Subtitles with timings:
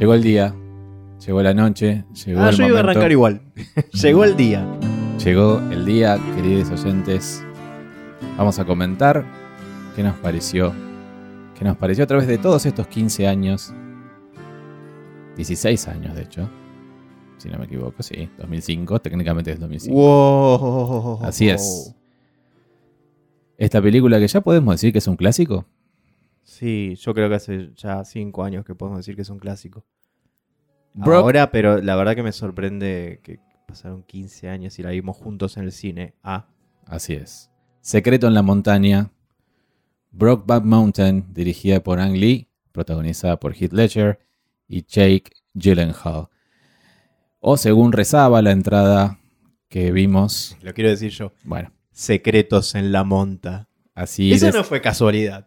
[0.00, 0.54] Llegó el día,
[1.26, 3.42] llegó la noche, llegó Ah, el yo iba a arrancar igual.
[3.92, 4.66] Llegó el día.
[5.22, 7.44] Llegó el día, queridos oyentes.
[8.38, 9.26] Vamos a comentar
[9.94, 10.72] qué nos pareció.
[11.54, 13.74] Qué nos pareció a través de todos estos 15 años.
[15.36, 16.48] 16 años, de hecho.
[17.36, 18.30] Si no me equivoco, sí.
[18.38, 19.94] 2005, técnicamente es 2005.
[19.94, 21.18] Wow.
[21.24, 21.94] Así es.
[23.58, 25.66] Esta película que ya podemos decir que es un clásico.
[26.50, 29.84] Sí, yo creo que hace ya cinco años que podemos decir que es un clásico.
[30.94, 35.16] Brock- Ahora, pero la verdad que me sorprende que pasaron 15 años y la vimos
[35.16, 36.14] juntos en el cine.
[36.24, 36.48] Ah,
[36.86, 37.50] Así es.
[37.80, 39.12] Secreto en la montaña.
[40.10, 44.18] Brokeback Mountain, dirigida por Ang Lee, protagonizada por Heath Ledger
[44.66, 46.26] y Jake Gyllenhaal.
[47.38, 49.20] O según rezaba la entrada
[49.68, 51.32] que vimos, lo quiero decir yo.
[51.44, 53.68] bueno, Secretos en la monta.
[53.94, 55.46] así Eso no fue casualidad.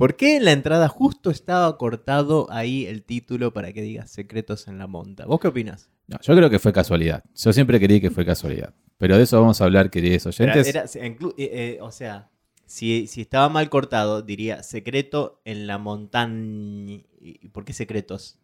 [0.00, 4.66] ¿Por qué en la entrada justo estaba cortado ahí el título para que diga Secretos
[4.66, 5.26] en la monta?
[5.26, 5.90] ¿Vos qué opinas?
[6.08, 7.22] No, yo creo que fue casualidad.
[7.36, 8.72] Yo siempre creí que fue casualidad.
[8.96, 10.66] Pero de eso vamos a hablar, queridos oyentes.
[10.68, 12.30] era- eh, eh, o sea,
[12.64, 17.02] si, si estaba mal cortado, diría secreto en la montaña.
[17.20, 18.38] ¿Y por qué secretos?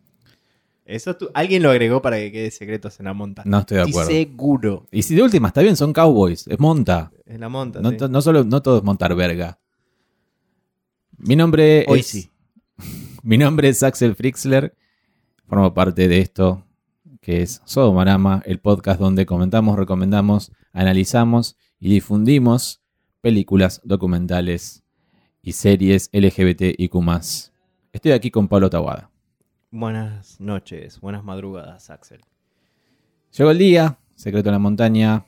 [0.85, 3.51] Eso tú- alguien lo agregó para que quede secretos en la montaña.
[3.51, 4.11] No estoy de acuerdo.
[4.11, 4.87] seguro.
[4.93, 7.11] Y si de última está bien, son cowboys, es monta.
[7.25, 7.81] En la monta.
[7.81, 7.97] No, sí.
[7.97, 9.59] to- no solo, no todo es montar verga.
[11.27, 12.07] Mi nombre Hoy es.
[12.07, 12.31] sí.
[13.25, 14.77] Mi nombre es Axel Frixler.
[15.49, 16.65] Formo parte de esto
[17.21, 22.81] que es Sodomarama, el podcast donde comentamos, recomendamos, analizamos y difundimos
[23.21, 24.85] películas, documentales
[25.43, 26.95] y series LGBTIQ.
[27.93, 29.11] Estoy aquí con Pablo Tawada.
[29.73, 32.21] Buenas noches, buenas madrugadas, Axel.
[33.37, 35.27] Llegó el día, Secreto en la Montaña,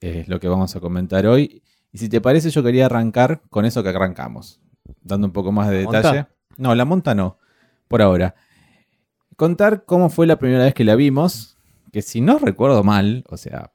[0.00, 1.64] es lo que vamos a comentar hoy.
[1.92, 4.60] Y si te parece, yo quería arrancar con eso que arrancamos,
[5.02, 6.18] dando un poco más de ¿La detalle.
[6.18, 6.30] monta?
[6.56, 7.38] No, la monta no,
[7.88, 8.34] por ahora.
[9.36, 11.56] Contar cómo fue la primera vez que la vimos,
[11.92, 13.72] que si no recuerdo mal, o sea,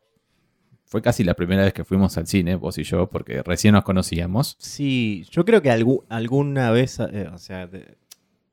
[0.86, 3.84] fue casi la primera vez que fuimos al cine, vos y yo, porque recién nos
[3.84, 4.56] conocíamos.
[4.60, 7.98] Sí, yo creo que algu- alguna vez, eh, o sea, de-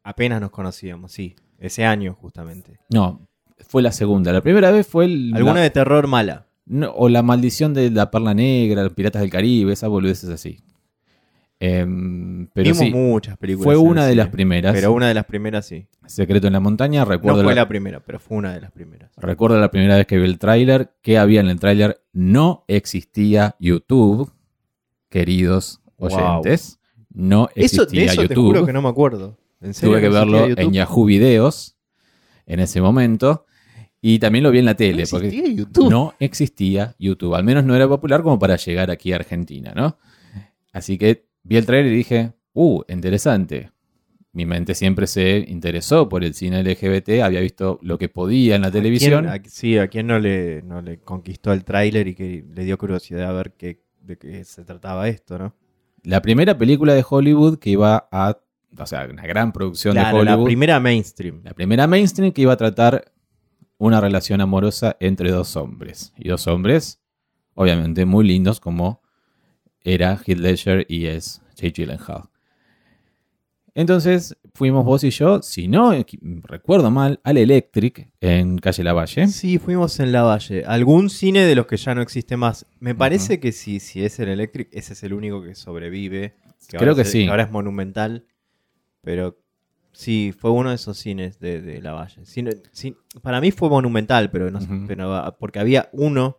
[0.02, 1.36] apenas nos conocíamos, sí.
[1.58, 2.78] Ese año, justamente.
[2.92, 3.28] No,
[3.68, 4.32] fue la segunda.
[4.32, 6.46] La primera vez fue el, Alguna la- de terror mala.
[6.64, 10.60] No, o la maldición de la perla negra, los piratas del Caribe, esas boludeces así.
[11.64, 13.64] Em, pero Vimos sí, muchas películas.
[13.64, 14.74] fue una de cine, las primeras.
[14.74, 15.86] Pero una de las primeras sí.
[16.06, 18.72] Secreto en la montaña, No recuerdo, fue la, la primera, pero fue una de las
[18.72, 19.12] primeras.
[19.16, 23.54] recuerdo la primera vez que vi el tráiler, que había en el tráiler, no existía
[23.60, 24.32] YouTube,
[25.08, 26.10] queridos Wow.
[26.12, 26.80] oyentes.
[27.14, 28.46] No Eso, existía de eso te YouTube.
[28.46, 29.38] juro que no me acuerdo.
[29.60, 30.64] ¿En serio Tuve que no verlo YouTube?
[30.64, 31.76] en Yahoo Videos
[32.46, 33.46] en ese momento.
[34.00, 35.04] Y también lo vi en la No tele.
[35.08, 35.88] porque existía YouTube.
[35.90, 37.36] no existía YouTube.
[37.36, 39.96] Al menos no era popular como para llegar aquí a Argentina, ¿no?
[40.72, 43.70] Así que vi el trailer y dije, uh, interesante.
[44.34, 48.62] Mi mente siempre se interesó por el cine LGBT, había visto lo que podía en
[48.62, 49.26] la televisión.
[49.28, 52.42] ¿A quién- a- sí, a quién no le, no le conquistó el tráiler y que
[52.54, 55.54] le dio curiosidad a ver qué, de qué se trataba esto, ¿no?
[56.02, 58.38] La primera película de Hollywood que iba a,
[58.78, 60.46] o sea, una gran producción Claro, de la Hollywood.
[60.46, 61.42] primera mainstream.
[61.44, 63.12] La primera mainstream que iba a tratar
[63.76, 66.14] una relación amorosa entre dos hombres.
[66.16, 67.02] Y dos hombres,
[67.54, 69.01] obviamente, muy lindos como
[69.84, 72.24] era Heath Ledger y es Jake Gyllenhaal.
[73.74, 75.92] Entonces fuimos vos y yo, si no
[76.42, 79.28] recuerdo mal, al Electric en Calle Lavalle.
[79.28, 80.64] Sí, fuimos en la Valle.
[80.66, 82.66] Algún cine de los que ya no existe más.
[82.80, 86.34] Me parece que sí, si es el Electric, ese es el único que sobrevive.
[86.68, 87.26] Creo que sí.
[87.28, 88.26] ahora es monumental.
[89.00, 89.38] Pero
[89.92, 92.26] sí, fue uno de esos cines de, de la Valle.
[92.26, 94.84] Sí, no- sí, para mí fue monumental, pero no sé, Ujú.
[94.86, 96.38] pero, ah, porque había uno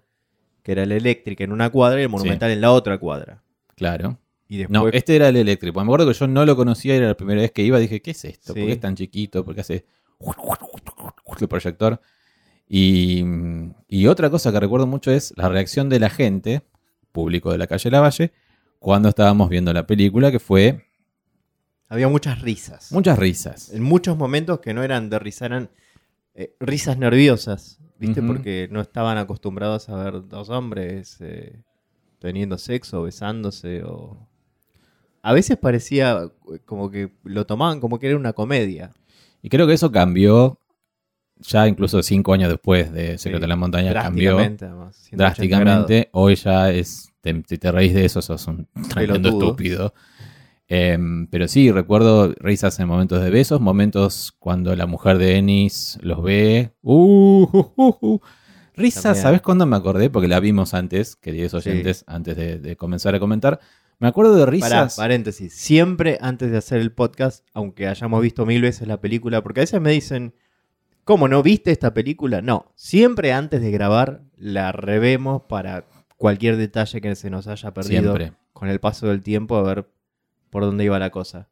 [0.63, 3.44] que era el Electric en una cuadra y el monumental en la otra cuadra.
[3.75, 4.18] Claro.
[4.47, 5.74] Y después No, este era el Electric.
[5.74, 7.78] porque Me acuerdo que yo no lo conocía, era la primera vez que iba.
[7.79, 8.53] Dije, ¿qué es esto?
[8.53, 8.68] ¿Por Sí.
[8.68, 9.44] qué es tan chiquito?
[9.46, 9.85] ¿Por qué hace
[11.40, 12.00] el proyector?
[12.68, 13.24] Y,
[13.88, 16.62] y otra cosa que recuerdo mucho es la reacción de la gente,
[17.12, 18.31] público de la calle Lavalle,
[18.80, 20.86] cuando estábamos viendo la película, que fue
[21.89, 22.92] había muchas risas.
[22.92, 23.71] muchas risas.
[23.71, 25.69] en muchos momentos que no eran de risa, eran
[26.33, 28.22] eh, risas nerviosas, ¿viste?
[28.24, 31.62] Porque no estaban acostumbrados a ver dos hombres eh,
[32.20, 34.28] teniendo sexo, besándose o...
[35.22, 36.24] A veces parecía
[36.54, 38.92] eh, como que lo tomaban como que era una comedia.
[39.42, 40.60] Y creo que eso cambió
[41.40, 43.94] ya incluso cinco años después de Secreto Sí, de la Montaña.
[43.94, 44.96] Cambió Drásticamente, además.
[44.96, 46.10] 180 drásticamente.
[46.14, 49.94] Hoy ya es, te- si te reís de eso, sos un tremendo estúpido.
[50.75, 56.00] Em, pero sí, recuerdo risas en momentos de besos, momentos cuando la mujer de Ennis
[56.02, 56.74] los ve.
[56.81, 58.22] Uh, uh, uh, uh.
[58.75, 59.22] Risas.
[59.22, 60.10] ¿sabes cuándo me acordé?
[60.10, 63.60] Porque la vimos antes, queridos oyentes, antes de, de comenzar a comentar.
[64.00, 64.96] Me acuerdo de Pará, risas.
[64.96, 65.54] paréntesis.
[65.54, 69.64] Siempre antes de hacer el podcast, aunque hayamos visto mil veces la película, porque a
[69.64, 70.34] veces me dicen,
[71.04, 72.42] ¿Cómo no viste esta película?
[72.42, 75.86] No, siempre antes de grabar la revemos para
[76.18, 78.34] cualquier detalle que se nos haya perdido Siempre.
[78.54, 79.86] con el paso del tiempo a ver
[80.54, 81.50] por dónde iba la cosa.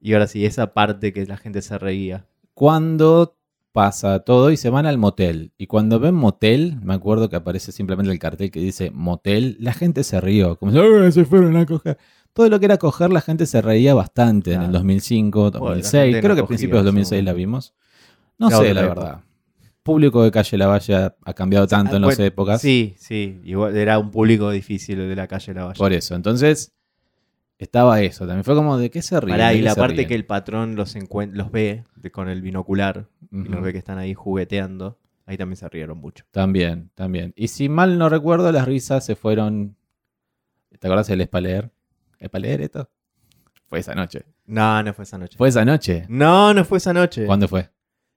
[0.00, 2.26] Y ahora sí, esa parte que la gente se reía.
[2.54, 3.36] Cuando
[3.72, 5.52] pasa todo y se van al motel.
[5.56, 9.72] Y cuando ven motel, me acuerdo que aparece simplemente el cartel que dice motel, la
[9.72, 10.56] gente se rió.
[10.58, 11.96] Como si "Ah, se fueron a coger.
[12.32, 14.72] Todo lo que era coger, la gente se reía bastante en el Claro.
[14.78, 16.04] 2005, la 2006.
[16.04, 17.74] gente Creo que a principios del en ese 2006 la vimos.
[18.38, 19.00] No sé, la época.
[19.02, 19.20] verdad.
[19.82, 20.94] Público de Calle La Valle
[21.24, 22.60] ha cambiado tanto Ah, en las bueno, épocas.
[22.60, 23.40] Sí, sí.
[23.44, 25.78] Igual era un público difícil el de la calle La Valle.
[25.78, 26.14] Por eso.
[26.14, 26.72] Entonces,
[27.64, 28.26] estaba eso.
[28.26, 29.20] También fue como de qué se.
[29.20, 30.08] Pará, ¿De y la parte ríen?
[30.08, 30.94] que el patrón los,
[31.32, 35.56] los ve de- con el binocular y los ve que están ahí jugueteando, ahí también
[35.56, 36.24] se rieron mucho.
[36.30, 37.32] También, también.
[37.36, 39.76] Y si mal no recuerdo, las risas se fueron.
[40.78, 41.70] ¿Te acuerdas del Espaleer?
[42.18, 42.90] ¿Espaleer esto?
[43.66, 44.24] Fue esa noche.
[44.46, 45.36] No, no fue esa noche.
[45.38, 46.04] ¿Fue esa noche?
[46.08, 47.24] No, no fue esa noche.
[47.26, 47.70] ¿Cuándo fue?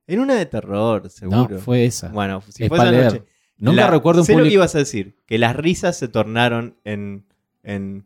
[0.08, 1.48] En una de terror, seguro.
[1.50, 2.10] No, fue esa.
[2.10, 3.24] Bueno, si fue esa noche.
[3.58, 6.78] Nunca La- recuerdo un sé lo que ibas a decir, que las risas se tornaron
[6.84, 7.26] en.
[7.64, 8.06] en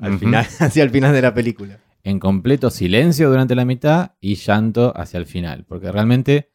[0.00, 0.18] al Ujú.
[0.20, 1.78] final, hacia el final de la película.
[2.04, 5.64] En completo silencio durante la mitad y llanto hacia el final.
[5.66, 6.50] Porque realmente.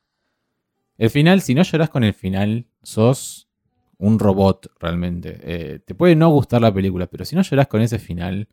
[0.97, 3.49] El final, si no lloras con el final, sos
[3.97, 5.39] un robot realmente.
[5.41, 8.47] Eh, te puede no gustar la película, pero si no lloras con ese final.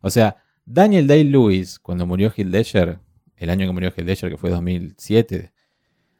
[0.00, 2.98] O sea, Daniel Day-Lewis, cuando murió Heath Ledger,
[3.36, 5.52] el año que murió Heath Ledger, que fue 2007,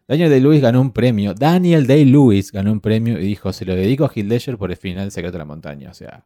[0.07, 1.35] Daniel Day-Lewis ganó un premio.
[1.35, 4.77] Daniel Day-Lewis ganó un premio y dijo: Se lo dedico a Heath Ledger por el
[4.77, 5.91] final de Secreto de la Montaña.
[5.91, 6.25] O sea,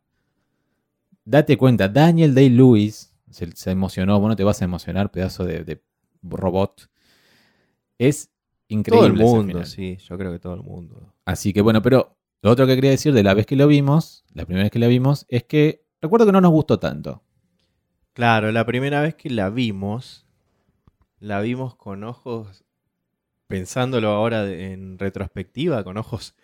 [1.24, 4.18] date cuenta, Daniel Day-Lewis se, se emocionó.
[4.20, 5.82] Vos no te vas a emocionar, pedazo de, de
[6.22, 6.90] robot.
[7.98, 8.30] Es
[8.68, 9.08] increíble.
[9.08, 11.14] Todo el mundo, sí, yo creo que todo el mundo.
[11.24, 14.24] Así que bueno, pero lo otro que quería decir de la vez que lo vimos,
[14.32, 17.22] la primera vez que la vimos, es que recuerdo que no nos gustó tanto.
[18.12, 20.26] Claro, la primera vez que la vimos,
[21.18, 22.64] la vimos con ojos,
[23.46, 26.34] pensándolo ahora en retrospectiva, con ojos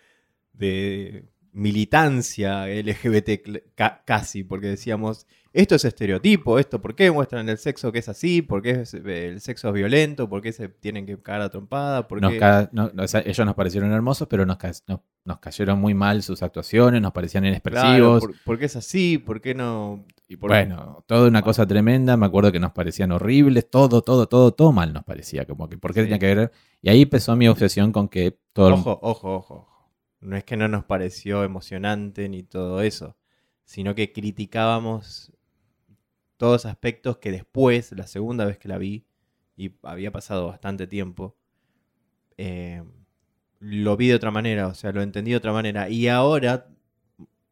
[0.53, 3.63] de militancia LGBT
[4.05, 8.41] casi, porque decíamos, esto es estereotipo, esto, ¿por qué muestran el sexo que es así?
[8.41, 10.29] ¿Por qué es- el sexo es violento?
[10.29, 12.07] ¿Por qué se tienen que cagar a trompada?
[12.07, 12.39] ¿Por Nos qué?
[12.39, 15.79] ca- no- no, o sea, ellos nos parecieron hermosos, pero nos, ca- no- nos cayeron
[15.79, 18.21] muy mal sus actuaciones, nos parecían Claro, inexpresivos.
[18.21, 19.17] ¿por, por qué es así?
[19.17, 20.05] ¿Por qué no...?
[20.31, 22.15] Y bueno, toda una cosa tremenda.
[22.15, 23.67] Me acuerdo que nos parecían horribles.
[23.67, 25.45] Todo, todo, todo, todo mal nos parecía.
[25.45, 26.05] Como que, ¿por qué Sí.
[26.05, 26.51] tenía que ver?
[26.83, 29.68] Y ahí empezó mi obsesión con que todo ojo, ojo, ojo.
[30.21, 33.17] No es que no nos pareció emocionante ni todo eso,
[33.65, 35.31] sino que criticábamos
[36.37, 39.05] todos aspectos que después, la segunda vez que la vi,
[39.57, 41.35] y había pasado bastante tiempo,
[42.37, 42.83] eh,
[43.59, 45.89] lo vi de otra manera, o sea, lo entendí de otra manera.
[45.89, 46.67] Y ahora,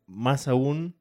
[0.07, 0.95] más aún,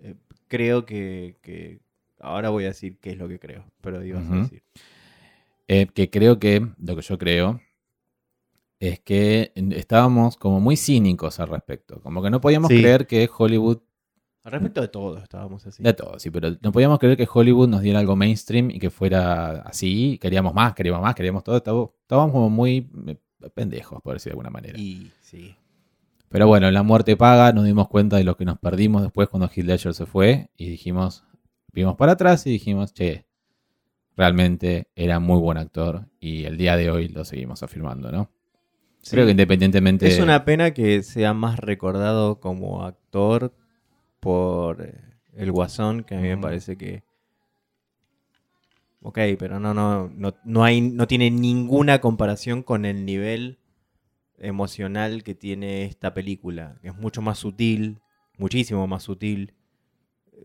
[0.00, 0.16] eh,
[0.48, 1.80] creo que, que-
[2.20, 4.34] Ahora voy a decir qué es lo que creo, pero ibas Ujú.
[4.34, 4.62] a decir.
[5.68, 7.60] Eh, que creo que, lo que yo creo,
[8.84, 12.00] es que estábamos como muy cínicos al respecto.
[12.02, 12.80] Como que no podíamos Sí.
[12.80, 13.78] creer que Hollywood,
[14.42, 15.84] Al respecto de todo, estábamos así.
[15.84, 18.90] de todo, sí, pero no podíamos creer que Hollywood nos diera algo mainstream y que
[18.90, 20.18] fuera así.
[20.20, 21.58] Queríamos más, queríamos más, queríamos todo.
[21.58, 23.16] Estábamos, estábamos como muy eh,
[23.54, 24.76] pendejos, por decir de alguna manera.
[24.76, 25.54] Y sí.
[26.28, 29.46] Pero bueno, la muerte paga, nos dimos cuenta de lo que nos perdimos después cuando
[29.48, 31.24] Heath Ledger se fue y dijimos,
[31.72, 33.26] vimos para atrás y dijimos, che,
[34.16, 38.28] realmente era muy buen actor y el día de hoy lo seguimos afirmando, ¿no?
[39.10, 40.06] Creo que independientemente...
[40.06, 43.54] Es una pena que sea más recordado como actor
[44.20, 44.94] por eh,
[45.34, 47.02] el Guasón, que a mí me parece que.
[49.00, 53.58] Ok, pero no, no, no, no hay, no tiene ninguna comparación con el nivel
[54.38, 56.78] emocional que tiene esta película.
[56.84, 58.00] Es mucho más sutil,
[58.38, 59.54] muchísimo más sutil.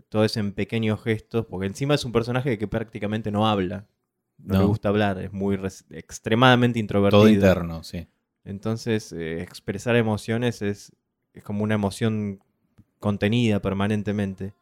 [0.10, 3.86] Todo es en pequeños gestos, porque encima es un personaje que prácticamente no habla.
[4.40, 4.68] No, le No.
[4.68, 5.60] gusta hablar, es muy
[5.92, 7.22] extremadamente introvertido.
[7.22, 8.08] todo interno, sí.
[8.48, 10.92] Entonces, eh, expresar emociones es,
[11.34, 12.40] es como una emoción
[13.00, 14.54] contenida permanentemente.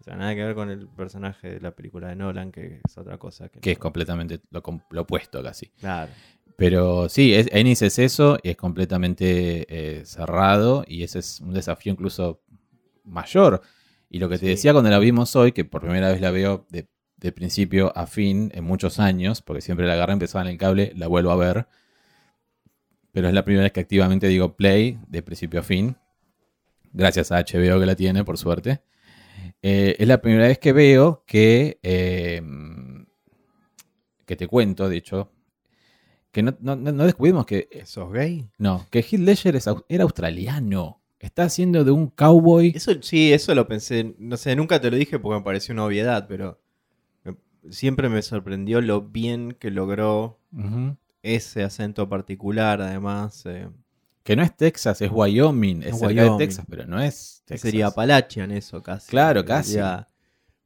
[0.00, 2.96] O sea, nada que ver con el personaje de la película de Nolan, que es
[2.96, 3.48] otra cosa.
[3.48, 5.66] Que, Que no- es completamente lo, lo opuesto casi.
[5.80, 6.10] Claro.
[6.56, 11.52] Pero sí, es, Ennis es eso y es completamente eh, cerrado y ese es un
[11.52, 12.40] desafío incluso
[13.04, 13.60] mayor.
[14.08, 14.50] Y lo que te Sí.
[14.52, 16.86] decía cuando la vimos hoy, que por primera vez la veo de,
[17.16, 20.92] de principio a fin en muchos años, porque siempre la agarré, empezaba en el cable,
[20.96, 21.66] la vuelvo a ver.
[23.12, 25.96] Pero es la primera vez que activamente digo play de principio a fin.
[26.92, 28.82] Gracias a HBO que la tiene, por suerte.
[29.62, 32.40] Eh, es la primera vez que veo que, eh,
[34.26, 35.30] que te cuento, de hecho,
[36.30, 38.48] que no, no- no descubrimos que ¿Sos gay?
[38.58, 41.00] no, que Heath Ledger es era australiano.
[41.18, 42.72] Está haciendo de un cowboy.
[42.74, 44.14] Eso, sí, eso lo pensé.
[44.18, 46.58] No sé, nunca te lo dije porque me pareció una obviedad, pero
[47.68, 50.38] siempre me sorprendió lo bien que logró.
[51.22, 53.44] Ese acento particular, además.
[53.46, 53.68] eh,
[54.22, 55.82] Que no es Texas, es Wyoming.
[55.82, 56.38] Es, Es cerca Wyoming.
[56.38, 57.62] de Texas, pero no es Texas.
[57.70, 59.08] sería Appalachian eso casi.
[59.10, 59.72] Claro, casi.
[59.72, 60.08] Sería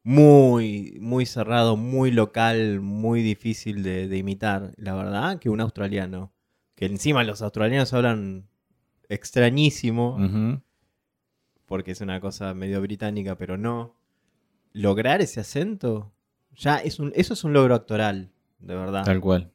[0.03, 4.73] muy, muy cerrado, muy local, muy difícil de, de imitar.
[4.77, 6.33] La verdad que un australiano,
[6.75, 8.47] que encima los australianos hablan
[9.09, 10.19] extrañísimo,
[11.67, 13.97] porque es una cosa medio británica, pero no.
[14.73, 16.13] Lograr ese acento,
[16.57, 19.05] ya es un, eso es un logro actoral, de verdad.
[19.05, 19.53] Tal cual.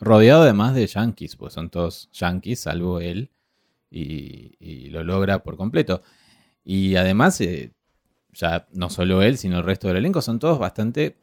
[0.00, 3.30] Rodeado además de yankees, pues son todos yankees, salvo él,
[3.90, 6.02] y, y lo logra por completo.
[6.64, 7.72] Y además, eh,
[8.32, 11.16] ya no solo él, sino el resto del elenco son todos bastante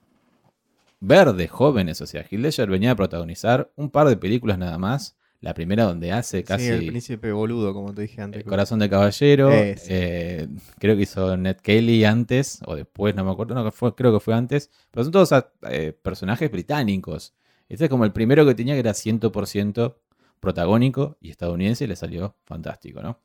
[1.00, 2.02] verdes, jóvenes.
[2.02, 5.16] O sea, Heath Ledger venía a protagonizar un par de películas nada más.
[5.42, 8.42] La primera donde hace casi Sí, el príncipe boludo, como te dije antes.
[8.42, 9.52] El Corazón de Caballero.
[9.52, 10.48] Eh,
[10.80, 14.20] creo que hizo Ned Kelly antes, o después, no me acuerdo, no, fue, creo que
[14.20, 14.72] fue antes.
[14.90, 15.30] Pero son todos
[15.70, 17.36] eh, personajes británicos.
[17.70, 19.96] Este es como el primero que tenía que era 100%
[20.40, 23.20] protagónico y estadounidense y le salió fantástico, ¿no?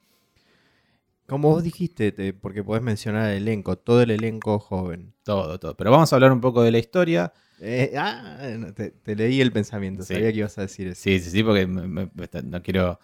[1.27, 5.13] Como vos dijiste, te- porque podés mencionar el elenco, todo el elenco joven.
[5.23, 5.77] Todo, todo.
[5.77, 7.33] Pero vamos a hablar un poco de la historia.
[7.61, 8.39] Eh, ah,
[8.75, 10.15] te, te leí el pensamiento, Sí.
[10.15, 11.01] sabía que ibas a decir eso.
[11.03, 12.99] Sí, sí, sí, porque me- me- me- no quiero...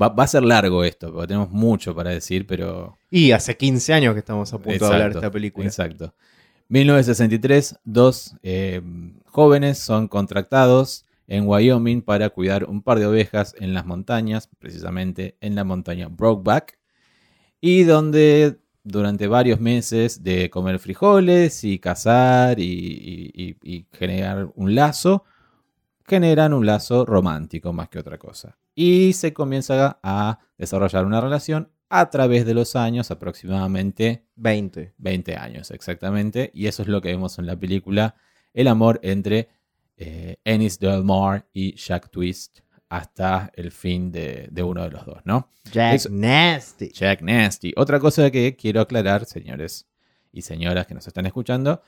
[0.00, 2.96] Va, va a ser largo esto, porque tenemos mucho para decir, pero...
[3.10, 5.66] Y hace 15 años que estamos a punto de hablar de esta película.
[5.66, 6.14] Exacto.
[6.68, 8.80] 1963, dos eh,
[9.26, 15.36] jóvenes son contratados en Wyoming para cuidar un par de ovejas en las montañas, precisamente
[15.40, 16.78] en la montaña Brokeback,
[17.60, 23.56] y donde durante varios meses de comer frijoles y cazar y
[23.92, 25.24] generar un lazo,
[26.06, 28.58] generan un lazo romántico más que otra cosa.
[28.74, 34.94] Y se comienza a desarrollar una relación a través de los años, aproximadamente 20.
[34.98, 38.14] 20 años exactamente, y eso es lo que vemos en la película,
[38.52, 39.48] el amor entre
[39.96, 45.04] eh, Ennis Del Mar y Jack Twist hasta el fin de, de uno de los
[45.06, 45.50] dos, ¿no?
[45.72, 46.90] Jack Eso- Nasty.
[46.92, 47.72] Jack Nasty.
[47.76, 49.86] Otra cosa que quiero aclarar, señores
[50.32, 51.82] y señoras que nos están escuchando,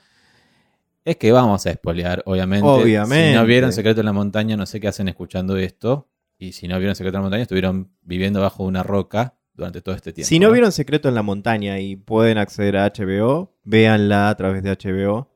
[1.05, 2.67] es que vamos a spoilear, obviamente.
[2.67, 3.29] Obviamente.
[3.31, 6.09] Si no vieron Secreto en la Montaña, no sé qué hacen escuchando esto.
[6.37, 9.95] Y si no vieron Secreto en la Montaña, estuvieron viviendo bajo una roca durante todo
[9.95, 10.27] este tiempo.
[10.29, 14.63] Si no vieron Secreto en la Montaña y pueden acceder a HBO, véanla a través
[14.63, 15.29] de HBO.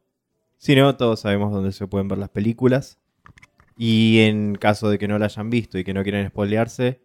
[0.58, 3.00] Si no, todos sabemos dónde se pueden ver las películas.
[3.78, 7.02] Y en caso de que no la hayan visto y que no quieran spoilearse,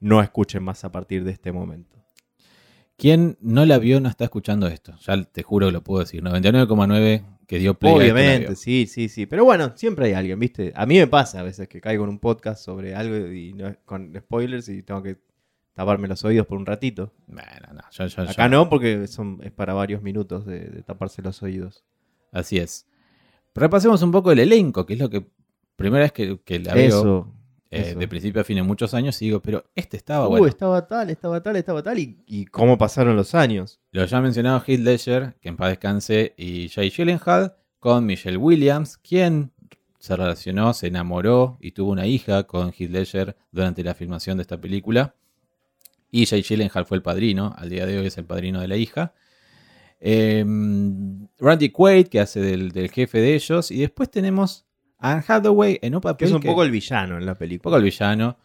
[0.00, 1.96] no escuchen más a partir de este momento.
[2.96, 4.96] Quien no la vio no está escuchando esto.
[5.06, 6.22] Ya te juro que lo puedo decir.
[6.22, 9.26] 99,9 que dio play Obviamente, sí, sí, sí.
[9.26, 10.72] Pero bueno, siempre hay alguien, ¿viste?
[10.74, 13.76] A mí me pasa a veces que caigo en un podcast sobre algo y no-
[13.84, 15.18] con spoilers y tengo que
[15.76, 17.12] taparme los oídos por un ratito.
[17.28, 20.82] Bueno, no, yo- yo- Acá yo- no, porque son, es para varios minutos de, de
[20.82, 21.84] taparse los oídos.
[22.32, 22.86] Así es.
[23.54, 25.26] Repasemos un poco el elenco, que es lo que
[25.76, 27.32] primera vez que, que la veo Eso.
[27.70, 27.98] eh, eso.
[27.98, 30.46] de principio a fin en muchos años y digo, pero este estaba Uh, bueno.
[30.46, 31.98] estaba tal, estaba tal, estaba tal.
[31.98, 33.78] Y, y cómo pasaron los años.
[33.92, 38.96] Lo ya mencionado Heath Ledger, que en paz descanse, y Jay Gyllenhaal con Michelle Williams,
[38.96, 39.52] quien
[39.98, 44.42] se relacionó, se enamoró y tuvo una hija con Heath Ledger durante la filmación de
[44.42, 45.14] esta película.
[46.10, 48.76] Y Jay Gyllenhaal fue el padrino, al día de hoy es el padrino de la
[48.76, 49.12] hija.
[50.00, 50.44] Eh,
[51.38, 53.70] Randy Quaid, que hace del, del jefe de ellos.
[53.70, 54.66] Y después tenemos
[54.98, 57.32] a Anne Hathaway en un Que papel es un que- poco el villano en la
[57.32, 57.62] un película.
[57.64, 58.38] poco el villano.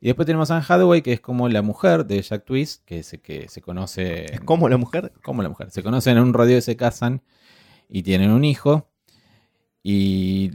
[0.00, 3.02] Y después tenemos a Anne Hathaway, que es como la mujer de Jack Twist, que
[3.02, 5.12] se, que se conoce Es como la mujer.
[5.22, 5.70] como la mujer.
[5.70, 7.22] Se conocen en un rodeo y se casan
[7.88, 8.88] y tienen un hijo.
[9.82, 10.50] Y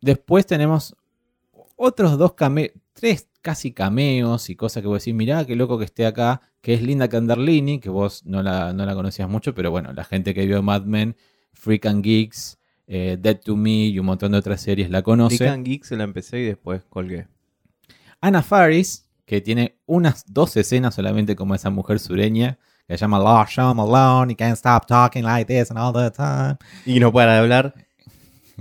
[0.00, 0.94] después tenemos
[1.76, 5.84] otros dos cameos, tres casi cameos y cosas que vos decís, mirá qué loco que
[5.84, 9.70] esté acá, que es Linda Candorlini, que vos no la, no la conocías mucho, pero
[9.70, 11.14] bueno, la gente que vio Mad Men,
[11.52, 15.44] Freak and Geeks, eh, Dead to Me y un montón de otras series la conoce.
[15.44, 17.28] Dick and Geek se la empecé y después colgué.
[18.20, 23.20] Anna Faris, que tiene unas dos escenas solamente como esa mujer sureña, que se llama
[23.20, 26.56] Lost, I'm alone, you can't stop talking like this and all the time.
[26.84, 27.85] Y no para de hablar.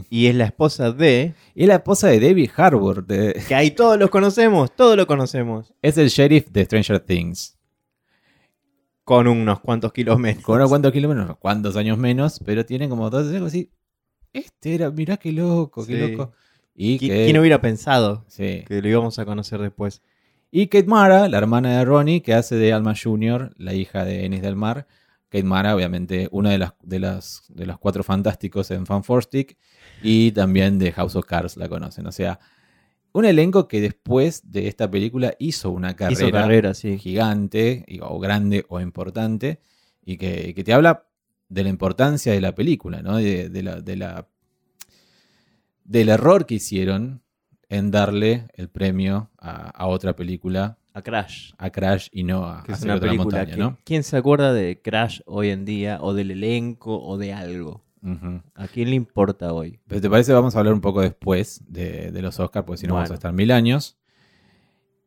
[0.09, 1.33] Y es la esposa de.
[1.53, 5.07] Y es la esposa de David Harbour, de- Que ahí todos los conocemos, todos lo
[5.07, 5.73] conocemos.
[5.81, 7.57] es el sheriff de Stranger Things.
[9.03, 10.43] Con unos cuantos kilómetros.
[10.43, 13.71] Con unos cuantos kilómetros, unos cuantos años menos, pero tiene como dos escenas así.
[14.33, 16.11] Este era, mirá qué loco, qué Sí.
[16.11, 16.31] loco.
[16.73, 18.63] Y ¿Qui- que, ¿Quién hubiera pensado sí.
[18.67, 20.01] que lo íbamos a conocer después?
[20.51, 24.25] Y Kate Mara, la hermana de Ronnie, que hace de Alma Jr., la hija de
[24.25, 24.87] Ennis del Mar.
[25.29, 29.57] Kate Mara, obviamente, una de las, de las de los cuatro fantásticos en Fan Stick
[30.01, 32.05] y también de House of Cards la conocen.
[32.07, 32.39] O sea,
[33.13, 36.97] un elenco que después de esta película hizo una carrera, Hizo carrera, sí.
[36.97, 39.59] gigante, o grande o importante,
[40.03, 41.07] y que, que te habla
[41.47, 43.17] de la importancia de la película, ¿no?
[43.17, 44.27] De, de la, de la-
[45.83, 47.21] del error que hicieron
[47.69, 51.51] en darle el premio a, a otra película, A Crash.
[51.57, 53.77] a Crash y no a, Que es una película Montaña, que- ¿no?
[53.83, 55.99] ¿Quién se acuerda de Crash hoy en día?
[56.01, 57.83] O del elenco o de algo.
[58.55, 59.79] ¿A quién le importa hoy?
[59.87, 60.31] Pero ¿Te parece?
[60.33, 63.15] Vamos a hablar un poco después de, de los Oscars, porque si no vamos a
[63.15, 63.97] estar mil años.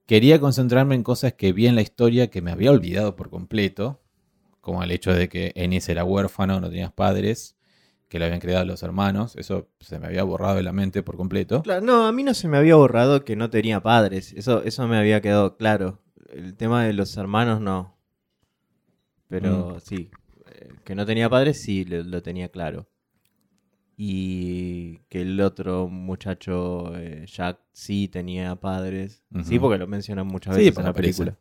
[0.07, 4.01] Quería concentrarme en cosas que vi en la historia que me había olvidado por completo,
[4.61, 7.57] como el hecho de que Ennis era huérfano, no tenías padres,
[8.09, 9.37] que lo habían creado los hermanos.
[9.37, 11.63] Eso se me había borrado de la mente por completo.
[11.63, 14.33] Claro, no, a mí no se me había borrado que no tenía padres.
[14.33, 16.01] Eso, eso me había quedado claro.
[16.31, 17.97] El tema de los hermanos no.
[19.29, 19.81] Pero Mm.
[19.81, 20.11] sí,
[20.85, 22.89] que no tenía padres sí lo, lo tenía claro.
[23.97, 29.25] Y que el otro muchacho, eh, Jack, sí tenía padres.
[29.43, 31.25] Sí, porque lo mencionan muchas Sí, veces porque en la aparece.
[31.25, 31.39] película.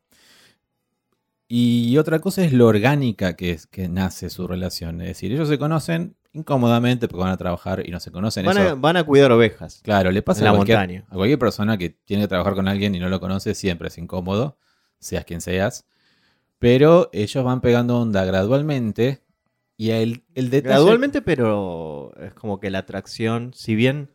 [1.48, 5.02] Y otra cosa es lo orgánica que, es, que nace su relación.
[5.02, 8.46] Es decir, ellos se conocen incómodamente porque van a trabajar y no se conocen.
[8.46, 9.80] Van Eso- a, van a cuidar ovejas.
[9.84, 11.06] Claro, le pasa En a la cualquier, montaña.
[11.10, 13.98] a cualquier persona que tiene que trabajar con alguien y no lo conoce, siempre es
[13.98, 14.58] incómodo,
[15.00, 15.86] seas quien seas.
[16.60, 19.22] Pero ellos van pegando onda gradualmente
[19.78, 20.74] y el, el detalle...
[20.74, 24.10] Gradualmente, pero es como que la atracción, si bien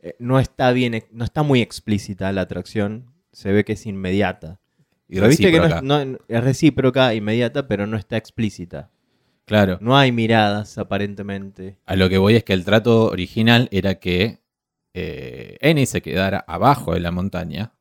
[0.00, 4.60] eh, no está bien, no está muy explícita la atracción, se ve que es inmediata.
[5.08, 5.82] y viste que no es, recíproca.
[6.06, 8.90] no- es recíproca, inmediata, pero no está explícita.
[9.44, 11.76] Claro, No hay miradas, aparentemente.
[11.84, 14.40] a lo que voy es que el trato original era que
[14.94, 17.72] eh, se quedara abajo de la montaña,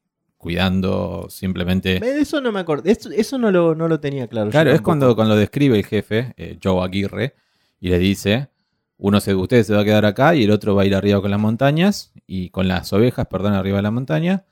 [0.42, 2.02] cuidando simplemente...
[2.20, 2.90] Eso no me acuerdo.
[2.90, 4.50] Eso, eso no, lo, no lo tenía claro.
[4.50, 7.36] Claro, es cuando, cuando describe el jefe, eh, Joe Aguirre,
[7.80, 8.50] y le dice,
[8.98, 11.22] uno se, ustedes se va a quedar acá y el otro va a ir arriba
[11.22, 14.46] con las montañas, y con las ovejas, perdón, arriba de la montaña,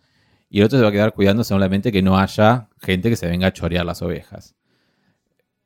[0.48, 3.28] y el otro se va a quedar cuidando solamente que no haya gente que se
[3.28, 4.56] venga a chorear las ovejas.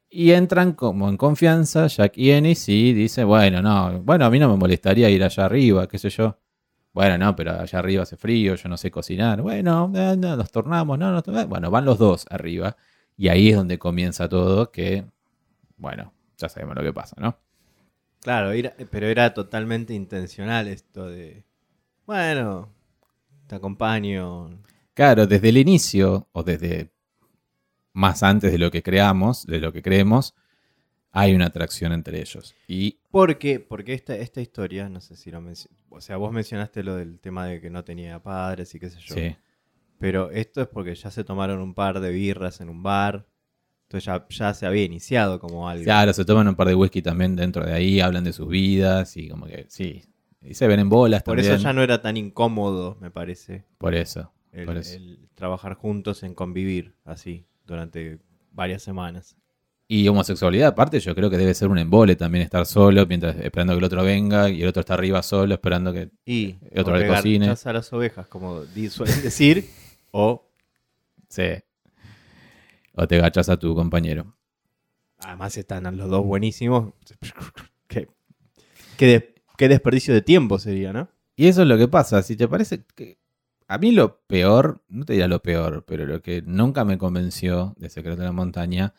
[0.09, 4.39] Y entran como en confianza Jack y Ennis y dice, bueno, no, bueno, a mí
[4.39, 6.38] no me molestaría ir allá arriba, qué sé yo.
[6.93, 9.41] Bueno, no, pero allá arriba hace frío, yo no sé cocinar.
[9.41, 11.49] Bueno, no, nos tornamos, no, nos tornamos.
[11.49, 12.77] Bueno, van los dos arriba.
[13.17, 15.06] Y ahí es donde comienza todo, que,
[15.77, 17.38] bueno, ya sabemos lo que pasa, ¿no?
[18.21, 21.43] Claro, era- pero era totalmente intencional esto de.
[22.06, 22.69] Bueno,
[23.47, 24.60] te acompaño.
[24.93, 26.91] Claro, desde el inicio, o desde
[27.93, 30.36] más antes de lo que creamos, de lo que creemos,
[31.13, 32.56] hay una atracción entre ellos.
[32.67, 35.84] Y Porque, porque esta, esta historia, no sé si lo mencionaste.
[35.89, 38.99] O sea, vos mencionaste lo del tema de que no tenía padres y qué sé
[38.99, 39.13] yo.
[39.15, 39.36] sí,
[39.99, 43.28] Pero esto es porque ya se tomaron un par de birras en un bar.
[43.84, 45.84] Entonces ya, ya se había iniciado como algo.
[45.84, 49.15] claro, se toman un par de whisky también dentro de ahí, hablan de sus vidas
[49.17, 50.02] y como que, sí.
[50.41, 51.54] Y se ven en bolas Por también.
[51.54, 54.34] eso ya no era tan incómodo, me parece, Por eso.
[54.52, 54.95] el, por eso.
[54.95, 58.17] el trabajar juntos en convivir así durante
[58.52, 59.38] varias semanas.
[59.87, 63.73] Y homosexualidad, aparte, yo creo que debe ser un embole también estar solo mientras esperando
[63.73, 66.09] que el otro venga y el otro está arriba solo esperando que.
[66.25, 67.49] Y Otro te cocine.
[67.63, 69.69] a las ovejas, como suelen decir,
[70.11, 70.49] o
[71.29, 71.65] se
[72.95, 74.35] O te gachas a tu compañero.
[75.19, 76.93] además están los dos buenísimos.
[77.87, 78.07] Qué,
[78.97, 81.09] qué de- qué desperdicio de tiempo sería, ¿no?
[81.35, 82.23] Y eso es lo que pasa.
[82.23, 83.19] Si te parece que.
[83.67, 87.73] A mí lo peor, no te diría lo peor, pero lo que nunca me convenció
[87.77, 88.93] de Secreto de la Montaña,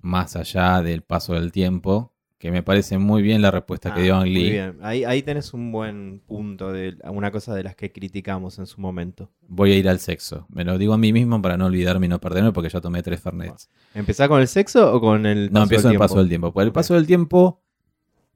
[0.00, 4.02] más allá del paso del tiempo, que me parece muy bien la respuesta que Ah,
[4.02, 4.50] dio Ang muy Lee.
[4.50, 4.78] bien.
[4.80, 8.80] Ahí, ahí tenés un buen punto de una cosa de las que criticamos en su
[8.80, 9.30] momento.
[9.46, 10.46] Voy a ir al sexo.
[10.48, 13.02] Me lo digo a mí mismo para no olvidarme y no perderme porque ya tomé
[13.02, 13.68] tres Fernets.
[13.94, 16.28] ¿Empezás con el sexo o con el No, paso empiezo del en el paso del
[16.28, 16.52] tiempo.
[16.52, 17.62] Porque el paso del tiempo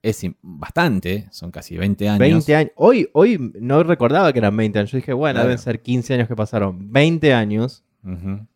[0.03, 2.19] es bastante, son casi 20 años.
[2.19, 2.73] 20 años.
[2.77, 4.91] Hoy, hoy no recordaba que eran 20 años.
[4.93, 5.49] Yo dije, bueno, Claro.
[5.49, 6.93] deben ser 15 años que pasaron.
[6.93, 7.85] 20 años,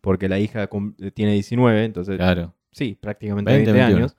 [0.02, 0.68] porque la hija
[1.14, 2.54] tiene 19, entonces claro.
[2.78, 3.96] Sí, prácticamente 20, 20, 21.
[3.98, 4.16] años.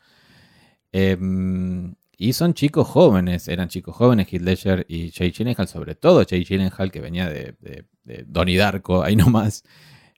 [0.91, 6.25] Em, y son chicos jóvenes, eran chicos jóvenes, Heath Ledger y Jay Gyllenhaal, sobre todo
[6.29, 9.63] Jay Gyllenhaal, que venía de, de, de Donnie Darko, ahí nomás.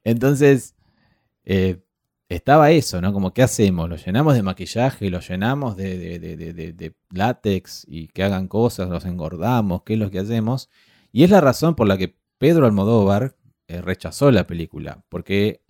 [0.03, 0.75] Entonces,
[1.45, 1.77] eh,
[2.29, 3.11] estaba eso, ¿no?
[3.13, 3.89] Como, ¿qué hacemos?
[3.89, 5.09] ¿Lo llenamos de maquillaje?
[5.09, 7.85] ¿Lo llenamos de, de- de- de- de- de látex?
[7.87, 8.89] ¿Y que hagan cosas?
[8.89, 9.83] ¿Los engordamos?
[9.83, 10.69] ¿Qué es lo que hacemos?
[11.11, 13.35] Y es la razón por la que Pedro Almodóvar
[13.67, 15.60] eh, rechazó la película, porque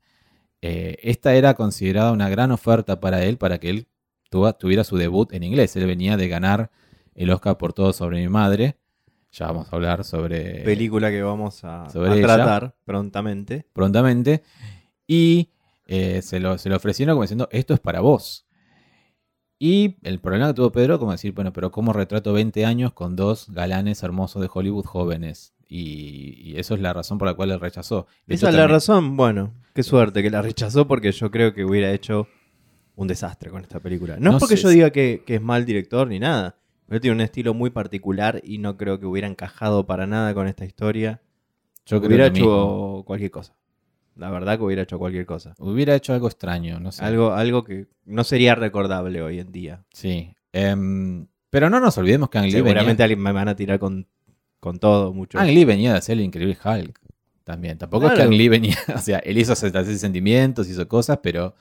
[0.62, 3.88] eh, esta era considerada una gran oferta para él, para que él
[4.30, 5.76] tuva- tuviera su debut en inglés.
[5.76, 6.70] Él venía de ganar
[7.16, 8.78] el Oscar por todo sobre mi madre.
[9.34, 12.22] Ya vamos a hablar sobre Película que vamos a, sobre a ella.
[12.28, 13.66] tratar prontamente.
[13.74, 14.44] prontamente.
[15.08, 15.50] Y
[15.88, 18.46] eh, se, lo, se lo ofrecieron como diciendo, esto es para vos.
[19.60, 23.16] Y el problema que tuvo Pedro, como decir, bueno, pero ¿cómo retrato 20 años con
[23.16, 25.54] dos galanes hermosos de Hollywood jóvenes?
[25.74, 28.06] Y, y eso es la razón por la cual él rechazó.
[28.28, 31.32] De hecho, Esa es la también- razón, bueno, qué suerte que la rechazó porque yo
[31.32, 32.28] creo que hubiera hecho
[32.96, 34.18] un desastre con esta película.
[34.18, 36.58] No, No es porque sé yo diga que, que es mal director ni nada,
[36.88, 40.46] pero tiene un estilo muy particular y no creo que hubiera encajado para nada con
[40.48, 41.22] esta historia.
[41.86, 42.46] Yo hubiera mismo.
[43.00, 43.56] hecho cualquier cosa.
[44.18, 45.56] La verdad que hubiera hecho cualquier cosa.
[45.58, 47.06] Hubiera hecho algo extraño, no sé.
[47.06, 49.86] Algo, algo que no sería recordable hoy en día.
[49.94, 50.36] Sí.
[50.52, 53.80] Em, pero no nos olvidemos que Ang Lee Seguramente venía, alguien me van a tirar
[53.80, 54.06] con,
[54.62, 55.38] con todo mucho.
[55.38, 56.98] Ang Lee venía de hacer el increíble Hulk
[57.44, 57.78] también.
[57.78, 58.30] Tampoco es que Claro.
[58.32, 61.54] Ang Lee venía, o sea, él hizo 76 sentimientos, hizo cosas, pero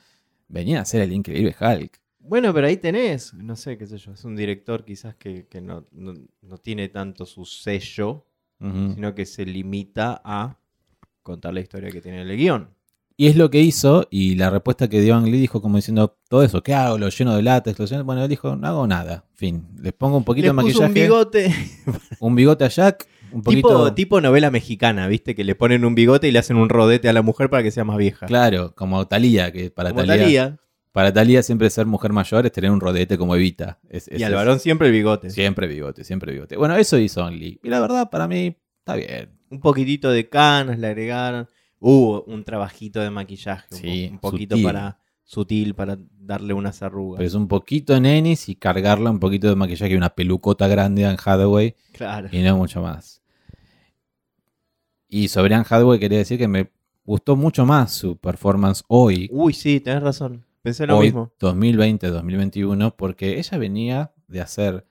[0.47, 1.99] venía a hacer el increíble Hulk.
[2.19, 5.59] Bueno, pero ahí tenés, no sé, qué sé yo, es un director quizás que, que
[5.59, 8.25] no, no- no tiene tanto su sello,
[8.59, 10.59] sino que se limita a
[11.23, 12.69] contar la historia que tiene el guion.
[13.21, 16.17] Y es lo que hizo, y la respuesta que dio Ang Lee dijo como diciendo,
[16.27, 16.97] todo eso, ¿qué hago?
[16.97, 18.03] Lo lleno de látex, lo lleno...
[18.03, 19.25] Bueno, él dijo, no hago nada.
[19.35, 21.55] Fin, les pongo un poquito Le de maquillaje, un bigote,
[22.19, 23.67] un bigote a Jack, un poquito...
[23.67, 25.35] tipo, tipo novela mexicana, ¿viste?
[25.35, 27.69] Que le ponen un bigote y le hacen un rodete a la mujer para que
[27.69, 28.25] sea más vieja.
[28.25, 30.57] Claro, como Talía, que para Como Talía,
[30.91, 33.79] para Thalía siempre ser mujer mayor es tener un rodete como Evita.
[33.87, 35.29] Es- Y al es- varón siempre el bigote.
[35.29, 36.57] Siempre bigote, siempre bigote.
[36.57, 37.59] Bueno, eso hizo Ang Lee.
[37.61, 39.37] Y la verdad, para mí, está bien.
[39.51, 41.47] Un poquitito de canas le agregaron.
[41.83, 44.63] Hubo un trabajito de maquillaje, un, Sí, un poquito sutil.
[44.63, 47.17] para sutil para darle unas arrugas.
[47.17, 50.67] Pero es un poquito en Ennis y cargarla un poquito de maquillaje y una pelucota
[50.67, 52.29] grande a Anne Hathaway claro.
[52.31, 53.23] y no mucho más.
[55.07, 56.69] Y sobre Anne Hathaway quería decir que me
[57.03, 60.45] gustó mucho más su performance hoy, Uy, sí, tenés razón.
[60.61, 61.33] Pensé lo hoy mismo.
[61.39, 64.85] 2020-2021, porque ella venía de hacer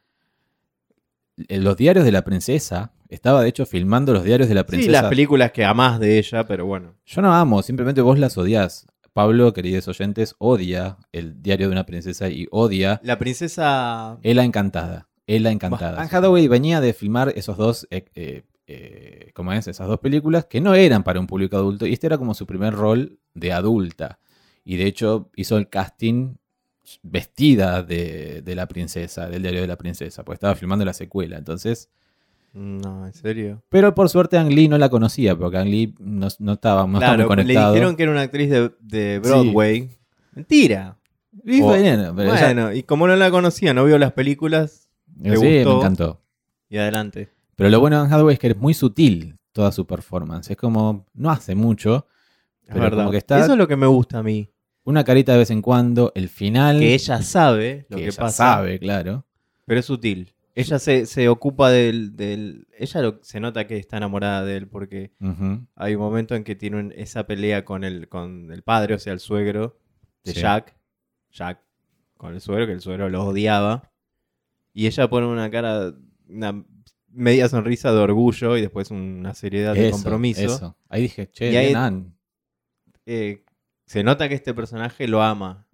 [1.48, 2.92] los diarios de la princesa.
[3.08, 4.92] Estaba de hecho filmando los diarios de la Sí, princesa.
[5.02, 6.94] las películas que amás de ella, pero bueno.
[7.06, 8.86] Yo no amo, simplemente vos las odias.
[9.12, 14.18] Pablo, queridos oyentes, odia el diario de una princesa y odia La princesa.
[14.22, 15.08] Ella Encantada.
[15.26, 15.96] Ella Encantada.
[15.96, 19.66] Bah, Anne Hathaway venía de filmar esos dos, eh, eh, eh, ¿cómo es?
[19.66, 22.46] Esas dos películas que no eran para un público adulto y este era como su
[22.46, 24.20] primer rol de adulta.
[24.64, 26.36] Y de hecho hizo el casting
[27.02, 31.36] vestida de, de la princesa, del diario de la princesa, porque estaba filmando la secuela.
[31.38, 31.88] Entonces,
[32.52, 33.62] No, en serio.
[33.68, 36.98] pero por suerte Ang Lee no la conocía, porque Ang Lee no, no estaba, no
[36.98, 39.90] estaba muy claro, le dijeron que era una actriz de, de Broadway.
[40.32, 40.96] Mentira.
[41.44, 44.88] Y o- bueno, pero y como no la conocía, no vio las películas
[45.22, 46.20] sí, me encantó.
[46.68, 47.28] y adelante.
[47.56, 50.50] Pero lo bueno de Hathaway es que es muy sutil toda su performance.
[50.50, 52.06] Es como, no hace mucho,
[52.66, 52.98] Pero verdad.
[52.98, 54.48] como que está- Eso es lo que me gusta a mí.
[54.84, 56.78] Una carita de vez en cuando, el final.
[56.80, 58.36] Que ella sabe lo que que, ella pasa.
[58.54, 59.26] sabe, claro.
[59.66, 60.32] Pero es sutil.
[60.54, 64.66] Ella se, se ocupa del, del- Ella lo- se nota que está enamorada de él
[64.68, 65.12] porque
[65.76, 69.12] hay un momento en que tienen esa pelea con el, con el padre, o sea,
[69.12, 69.78] el suegro
[70.24, 70.40] de Sí.
[70.40, 70.76] Jack.
[71.30, 71.60] Jack
[72.16, 73.90] con el suegro, que el suegro lo odiaba.
[74.74, 75.94] Y ella pone una cara,
[76.28, 76.64] una
[77.08, 80.42] media sonrisa de orgullo y después una seriedad de compromiso.
[80.42, 80.76] eso.
[80.88, 82.12] Ahí dije, che, Y ahí- bien.
[83.06, 83.44] Eh,
[83.90, 85.66] se nota que este personaje lo ama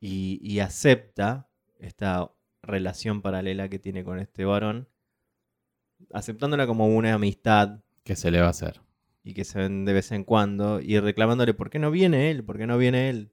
[0.00, 4.88] y, y acepta esta relación paralela que tiene con este varón,
[6.12, 8.80] aceptándola como una amistad ¿Qué se le va a hacer?
[9.22, 12.42] y que se ven de vez en cuando y reclamándole por qué no viene él,
[12.42, 13.32] por qué no viene él.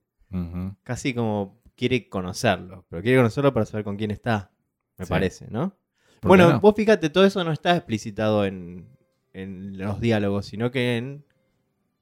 [0.83, 4.51] Casi como quiere conocerlo, pero quiere conocerlo para saber con quién está,
[4.99, 5.09] me Sí.
[5.09, 5.69] parece, ¿no?
[5.69, 6.59] ¿Por qué Bueno, no?
[6.59, 8.95] vos fíjate, todo eso no está explicitado en,
[9.33, 11.25] en los diálogos, sino que en,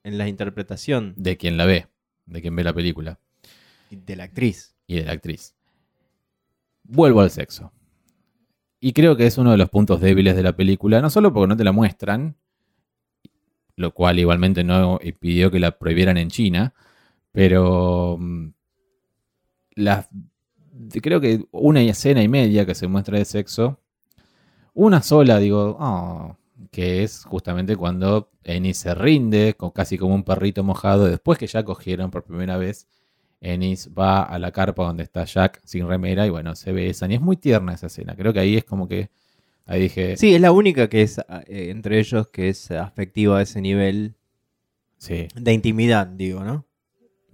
[0.07, 1.87] en la interpretación De quien la ve,
[2.25, 3.19] de quien ve la película
[3.89, 4.75] de la actriz.
[4.87, 5.55] y de la actriz.
[6.83, 7.71] Vuelvo al sexo.
[8.79, 11.47] Y creo que es uno de los puntos débiles de la película, no solo porque
[11.47, 12.35] no te la muestran,
[13.75, 16.73] lo cual igualmente no impidió que la prohibieran en China,
[17.31, 18.47] pero mm,
[19.75, 20.07] la-
[21.01, 23.79] creo que una escena y media que se muestra de sexo,
[24.73, 26.37] una sola, digo, "Oh",
[26.71, 31.47] que es justamente cuando Ennis se rinde, co- casi como un perrito mojado, después que
[31.47, 32.87] ya cogieron por primera vez,
[33.41, 37.11] Ennis va a la carpa donde está Jack sin remera y bueno, se besan.
[37.11, 38.15] Y es muy tierna esa escena.
[38.15, 39.11] Creo que ahí es como que,
[39.67, 43.41] ahí dije, Sí, es la única que es eh, entre ellos que es afectiva a
[43.43, 44.15] ese nivel
[44.97, 45.27] sí.
[45.35, 46.65] de intimidad, digo, ¿no?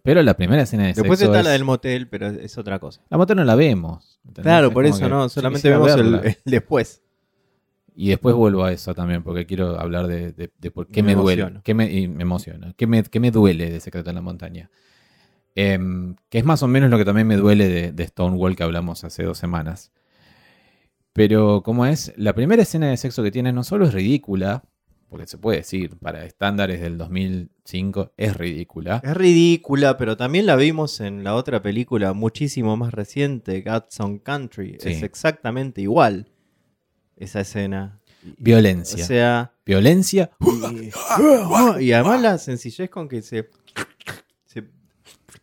[0.04, 2.78] Pero la primera escena de Después sexo está es- la del motel, pero es otra
[2.80, 3.02] cosa.
[3.10, 4.20] La moto no la vemos.
[4.28, 4.44] ¿entendés?
[4.44, 7.02] Claro, Es por eso que no, solamente vemos el después.
[7.96, 11.16] Y después vuelvo a eso también, porque quiero hablar de, de- de por qué Me
[11.16, 11.60] me, duele.
[11.64, 12.74] Qué me, y me emociona.
[12.76, 14.72] ¿Qué me, qué me duele de Secreto en la Montaña?
[15.56, 18.64] Em, que es más o menos lo que también me duele de, de Stonewall que
[18.64, 19.92] hablamos hace dos semanas.
[21.14, 22.12] Pero, como es?
[22.18, 24.64] La primera escena de sexo que tiene no solo es ridícula,
[25.10, 29.00] porque se puede decir, para estándares del 2005 es ridícula.
[29.04, 34.78] Es ridícula, pero también la vimos en la otra película muchísimo más reciente, Godson Country.
[34.80, 34.90] Sí.
[34.90, 36.30] Es exactamente igual
[37.18, 38.00] esa escena.
[38.26, 39.06] O Violencia.
[39.06, 40.32] sea, Violencia.
[41.80, 43.50] y, y además la sencillez con que se,
[44.46, 44.64] se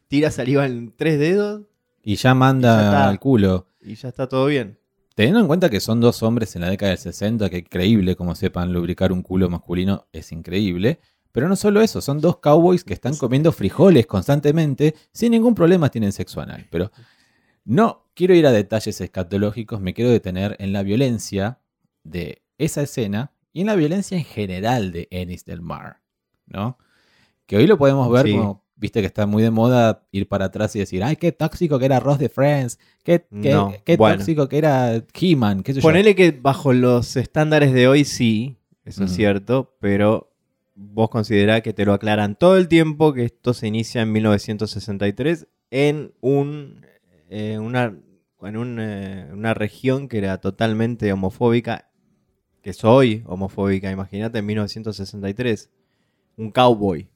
[0.09, 1.63] tira saliva en tres dedos
[2.03, 3.09] Y ya manda Ya está.
[3.11, 3.67] al culo.
[3.83, 4.79] y ya está todo bien.
[5.15, 8.17] Teniendo en cuenta que son dos hombres en la década del 60, que es increíble
[8.17, 11.01] como sepan lubricar un culo masculino, es increíble.
[11.33, 15.91] Pero no solo eso, son dos cowboys que están comiendo frijoles constantemente, sin ningún problema
[15.91, 16.67] tienen sexo anal.
[16.71, 16.91] Pero
[17.71, 21.61] no quiero ir a detalles escatológicos, me quiero detener en la violencia
[22.03, 26.01] de esa escena y en la violencia en general de Ennis del Mar,
[26.47, 26.79] ¿no?
[27.47, 28.33] Que hoy lo podemos ver Sí.
[28.33, 31.79] como, viste que está muy de moda ir para atrás y decir, ay, qué tóxico
[31.79, 34.17] que era Ross de Friends, qué, qué, No, qué bueno.
[34.17, 35.83] tóxico que era He-Man, qué sé yo.
[35.87, 40.33] Ponele que bajo los estándares de hoy sí, eso es cierto, pero
[40.75, 45.47] vos considerás que te lo aclaran todo el tiempo que esto se inicia en 1963
[45.71, 46.85] en un
[47.31, 47.97] eh, una
[48.43, 51.91] en un, eh, una región que era totalmente homofóbica,
[52.63, 55.71] que soy homofóbica, imagínate en 1963,
[56.37, 57.09] un cowboy,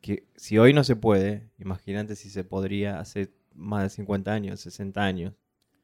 [0.00, 4.60] que si hoy no se puede, imagínate si se podría hace más de 50 años,
[4.60, 5.34] 60 años.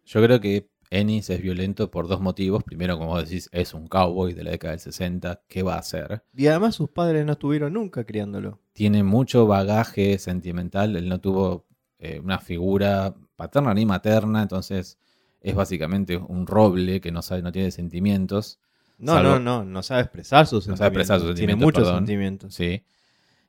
[0.05, 2.63] Yo creo que Ennis es violento por dos motivos.
[2.63, 5.43] Primero, como vos decís, es un cowboy de la década del 60.
[5.49, 6.23] ¿Qué va a hacer?
[6.35, 8.61] Y además sus padres no estuvieron nunca criándolo.
[8.73, 10.97] Tiene mucho bagaje sentimental.
[10.97, 11.67] Él no tuvo
[11.99, 14.43] eh, una figura paterna ni materna.
[14.43, 14.99] Entonces
[15.41, 18.59] es básicamente un roble que no sabe, no tiene sentimientos.
[18.99, 20.79] No, Salvo- no, no, no sabe expresar sus No sentimientos.
[20.79, 22.07] sabe expresar sus Tiene sentimientos, muchos perdón.
[22.07, 22.55] sentimientos.
[22.55, 22.83] ¿sí?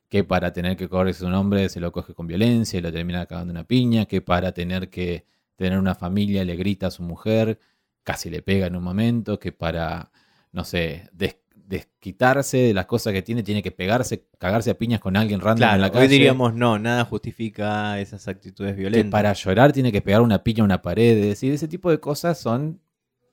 [0.08, 3.26] Que para tener que correrse un hombre se lo coge con violencia y lo termina
[3.26, 4.06] cagando una piña.
[4.06, 5.24] Que para tener que
[5.56, 7.58] tener una familia le grita a su mujer,
[8.02, 9.38] casi le pega en un momento.
[9.38, 10.10] Que para,
[10.52, 15.00] no sé, des- desquitarse de las cosas que tiene, tiene que pegarse, cagarse a piñas
[15.00, 16.08] con alguien random en la hoy calle.
[16.08, 19.10] diríamos no, nada justifica esas actitudes que violentas.
[19.10, 21.18] para llorar tiene que pegar una piña a una pared.
[21.18, 22.80] Es decir, ese tipo de cosas son.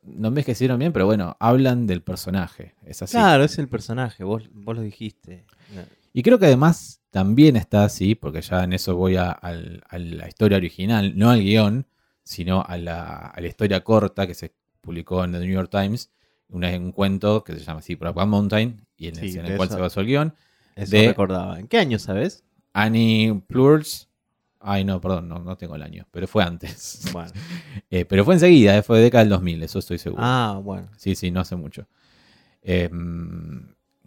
[0.01, 2.75] No me envejecieron bien, pero bueno, hablan del personaje.
[2.85, 3.15] Es así.
[3.15, 5.45] Claro, es el personaje, vos, vos lo dijiste.
[6.11, 10.57] Y creo que además también está así, porque ya en eso voy a la historia
[10.57, 11.87] original, no al guion,
[12.23, 16.11] sino a la, a la historia corta que se publicó en The New York Times,
[16.49, 19.57] un cuento que se llama así, Brokeback Mountain, y en, Sí, el, en de el
[19.57, 20.33] cual eso- se basó el guion.
[20.75, 21.59] Eso De- recordaba.
[21.59, 22.43] ¿En qué año, sabes?
[22.73, 24.09] Annie Plurs,
[24.59, 27.01] ay no, perdón, no, no tengo el año, pero fue antes.
[27.11, 27.31] Bueno.
[27.91, 30.23] Eh, pero fue enseguida, eh, fue de década del 2000, eso estoy seguro.
[30.25, 30.89] Ah, bueno.
[30.97, 31.87] Sí, sí, no hace mucho.
[32.63, 32.89] Eh,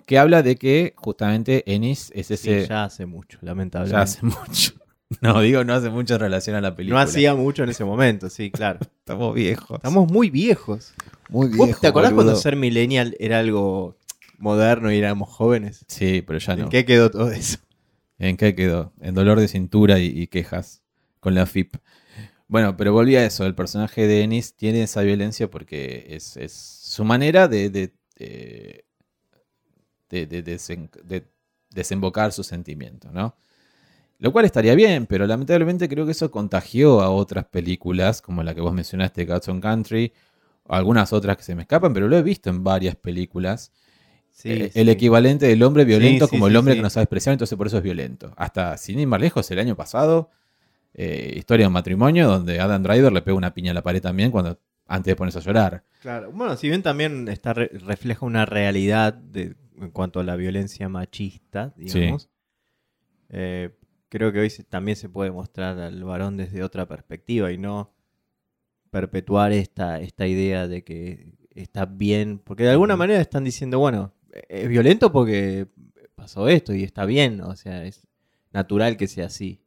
[0.06, 2.62] que habla de que justamente Ennis es ese...
[2.62, 3.96] Sí, ya hace mucho, lamentablemente.
[3.96, 4.72] Ya hace mucho.
[5.20, 7.02] No, digo, no hace mucho en relación a la no película.
[7.02, 8.80] hacía mucho en ese momento, sí, claro.
[8.98, 9.76] Estamos viejos.
[9.76, 10.94] Estamos muy viejos.
[11.28, 13.96] Muy ¿Vos te acordás cuando ser millennial era algo
[14.38, 15.84] moderno y éramos jóvenes?
[15.88, 16.64] Sí, pero ya no.
[16.64, 17.58] ¿En qué quedó todo eso?
[18.18, 18.92] ¿En qué quedó?
[19.00, 20.82] En dolor de cintura y, y quejas
[21.20, 21.76] con la FIP.
[22.48, 23.44] Bueno, pero volví a eso.
[23.46, 28.84] El personaje de Ennis tiene esa violencia porque es, es su manera de, de, de,
[30.10, 31.24] de- de desen- de
[31.70, 33.36] desembocar sus sentimientos, ¿no?
[34.18, 38.54] Lo cual estaría bien, pero lamentablemente creo que eso contagió a otras películas, como la
[38.54, 40.12] que vos mencionaste, Gods on Country,
[40.68, 43.72] algunas otras que se me escapan, pero lo he visto en varias películas.
[44.30, 44.80] Sí, Eh, sí.
[44.80, 47.66] El equivalente del hombre violento Sí, como el hombre que no sabe expresar, entonces por
[47.68, 48.32] eso es violento.
[48.36, 50.30] Hasta, sin ir más lejos, el año pasado,
[50.94, 54.02] eh, Historia de un matrimonio, donde Adam Driver le pega una piña a la pared
[54.02, 55.84] también cuando antes de ponerse a llorar.
[56.00, 60.36] Claro, bueno, si bien también está re- refleja una realidad de, en cuanto a la
[60.36, 62.28] violencia machista, digamos,
[63.28, 63.70] eh,
[64.08, 67.92] creo que hoy se- también se puede mostrar al varón desde otra perspectiva y no
[68.96, 74.14] perpetuar esta, esta idea de que está bien, porque de alguna manera están diciendo, bueno,
[74.48, 75.66] es violento porque
[76.14, 78.06] pasó esto y está bien, o sea, es
[78.52, 79.60] natural que sea así.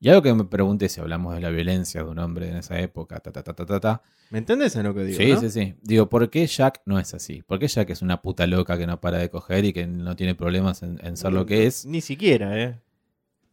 [0.00, 2.78] Y algo que me pregunté si hablamos de la violencia de un hombre en esa
[2.78, 4.02] época, ta, ta, ta, ta, ta, ta.
[4.28, 5.18] ¿Me entiendes en lo que digo?
[5.18, 5.40] Sí, no?
[5.40, 5.74] sí, sí.
[5.80, 7.40] Digo, ¿por qué Jack no es así?
[7.40, 10.14] ¿Por qué Jack es una puta loca que no para de coger y que no
[10.14, 11.86] tiene problemas en, en ser lo que es?
[11.86, 12.78] Ni siquiera, ¿eh?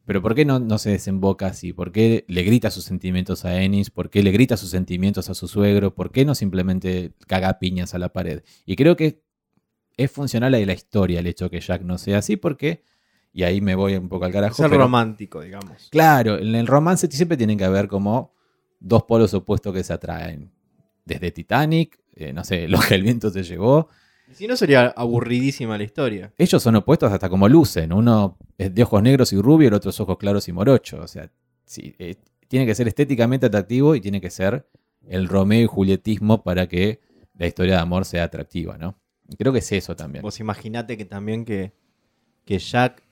[0.05, 1.73] Pero ¿por qué no, no se desemboca así?
[1.73, 3.89] ¿Por qué le grita sus sentimientos a Ennis?
[3.89, 5.95] ¿Por qué le grita sus sentimientos a su suegro?
[5.95, 8.43] ¿Por qué no simplemente caga piñas a la pared?
[8.65, 9.23] Y creo que
[9.97, 12.83] es funcional a la historia el hecho que Jack no sea así porque,
[13.33, 14.55] y ahí me voy un poco al carajo.
[14.55, 15.87] Ser pero- romántico, digamos.
[15.89, 18.33] Claro, en el romance siempre tienen que haber como
[18.79, 20.51] dos polos opuestos que se atraen.
[21.03, 23.89] Desde Titanic, eh, no sé, lo que el viento se llevó.
[24.33, 26.33] Si no sería aburridísima la historia.
[26.37, 27.93] Ellos son opuestos hasta como lucen.
[27.93, 30.99] Uno es de ojos negros y rubio, el otro es ojos claros y morocho.
[31.01, 31.29] O sea,
[31.63, 32.15] sí, eh,
[32.47, 34.67] tiene que ser estéticamente atractivo y tiene que ser
[35.07, 36.99] el Romeo y Julietismo para que
[37.37, 38.97] la historia de amor sea atractiva, ¿no?
[39.37, 40.21] Creo que es eso también.
[40.23, 41.73] Vos imaginate que también que,
[42.45, 43.03] que Jack,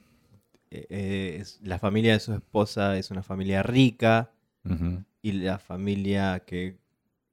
[0.71, 4.32] eh, eh, es- la familia de su esposa es una familia rica
[5.21, 6.78] y la familia que,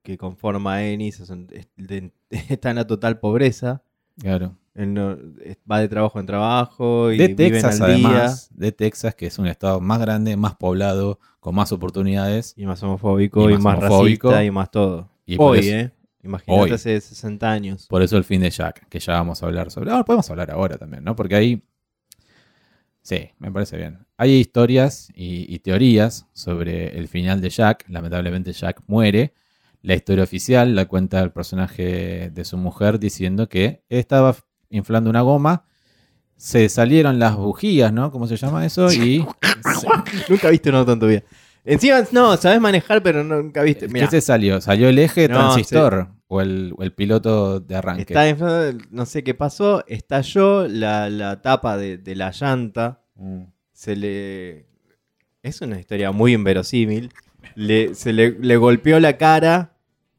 [0.03, 1.69] que conforma a Ennis es es-
[2.51, 3.83] está en la total pobreza.
[4.19, 4.57] Claro.
[4.75, 5.17] Él no-
[5.71, 8.31] va de trabajo en trabajo y De viven Texas, al día.
[8.51, 12.55] de Texas, que es un estado más grande, más poblado, con más oportunidades.
[12.57, 14.29] Y más homofóbico Y y más más, homofóbico.
[14.29, 15.11] racista y más todo.
[15.27, 15.93] Y Hoy, eso- ¿eh?
[16.23, 17.87] Imagínate hace 60 años.
[17.89, 19.91] Por eso el fin de Jack, que ya vamos a hablar sobre.
[19.91, 21.17] Ahora podemos hablar ahora también, ¿no?
[21.17, 21.63] Porque ahí.
[23.03, 24.07] Sí, me parece bien.
[24.19, 27.87] Hay historias y, y teorías sobre el final de Jack.
[27.89, 29.33] Lamentablemente, Jack muere.
[29.83, 34.37] La historia oficial la cuenta el personaje de su mujer diciendo que estaba
[34.69, 35.65] inflando una goma.
[36.37, 38.11] Se salieron las bujías, ¿no?
[38.11, 38.93] ¿Cómo se llama eso?
[38.93, 39.27] Y.
[40.29, 41.23] Nunca viste un auto en tu vida.
[41.65, 43.87] Encima, no, sabes manejar, pero nunca viste.
[43.87, 44.61] ¿Qué Mirá, se salió?
[44.63, 46.09] ¿Salió el eje No, transistor?
[46.27, 48.03] O, el, o el piloto de arranque.
[48.03, 53.03] está inflado, no sé qué pasó, estalló la, la tapa de, de la llanta.
[53.15, 53.43] Mm.
[53.73, 54.67] Se le.
[55.43, 57.13] Es una historia muy inverosímil.
[57.55, 59.77] Le, se le, le golpeó la cara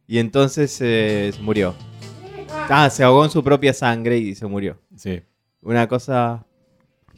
[0.07, 1.75] y entonces eh, se murió.
[2.69, 4.77] Ah, se ahogó en su propia sangre y se murió.
[4.95, 5.21] Sí.
[5.61, 6.45] Una cosa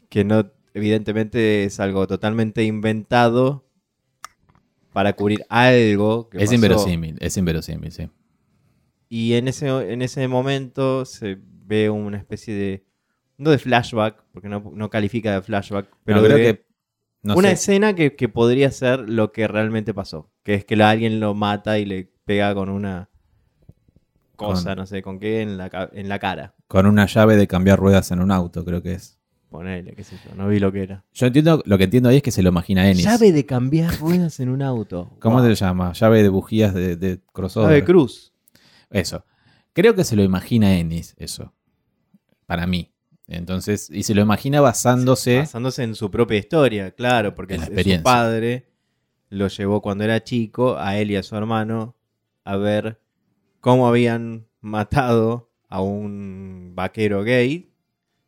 [0.08, 3.64] que no, evidentemente es algo totalmente inventado
[4.92, 6.54] para cubrir algo que Es pasó.
[6.54, 8.08] inverosímil, es inverosímil, sí.
[9.08, 12.84] Y en ese, en ese momento se ve una especie de.
[13.36, 16.66] No de flashback, porque no, no califica de flashback, pero creo de que.
[17.24, 17.54] No una sé.
[17.54, 20.30] escena que, que podría ser lo que realmente pasó.
[20.44, 23.08] Que es que la- alguien lo mata y le pega con una
[24.36, 26.54] cosa, Con- no sé con qué, en la, en la cara.
[26.68, 29.18] Con una llave de cambiar ruedas en un auto, creo que es.
[29.48, 31.04] Ponele, qué sé yo, no vi lo que era.
[31.12, 33.04] Yo entiendo, lo que entiendo ahí es que se lo imagina Ennis.
[33.04, 35.10] Llave de cambiar ruedas en un auto.
[35.20, 35.46] ¿Cómo Wow.
[35.46, 35.92] se llama?
[35.92, 37.68] Llave de bujías de, de crossover.
[37.68, 38.32] Llave de cruz.
[38.90, 39.24] Eso.
[39.72, 41.52] Creo que se lo imagina Ennis, eso.
[42.46, 42.90] Para mí.
[43.26, 45.38] Entonces, y se lo imagina basándose.
[45.38, 48.68] Basándose en su propia historia, claro, porque la su padre
[49.30, 51.96] lo llevó cuando era chico a él y a su hermano
[52.44, 53.00] a ver
[53.60, 57.72] cómo habían matado a un vaquero gay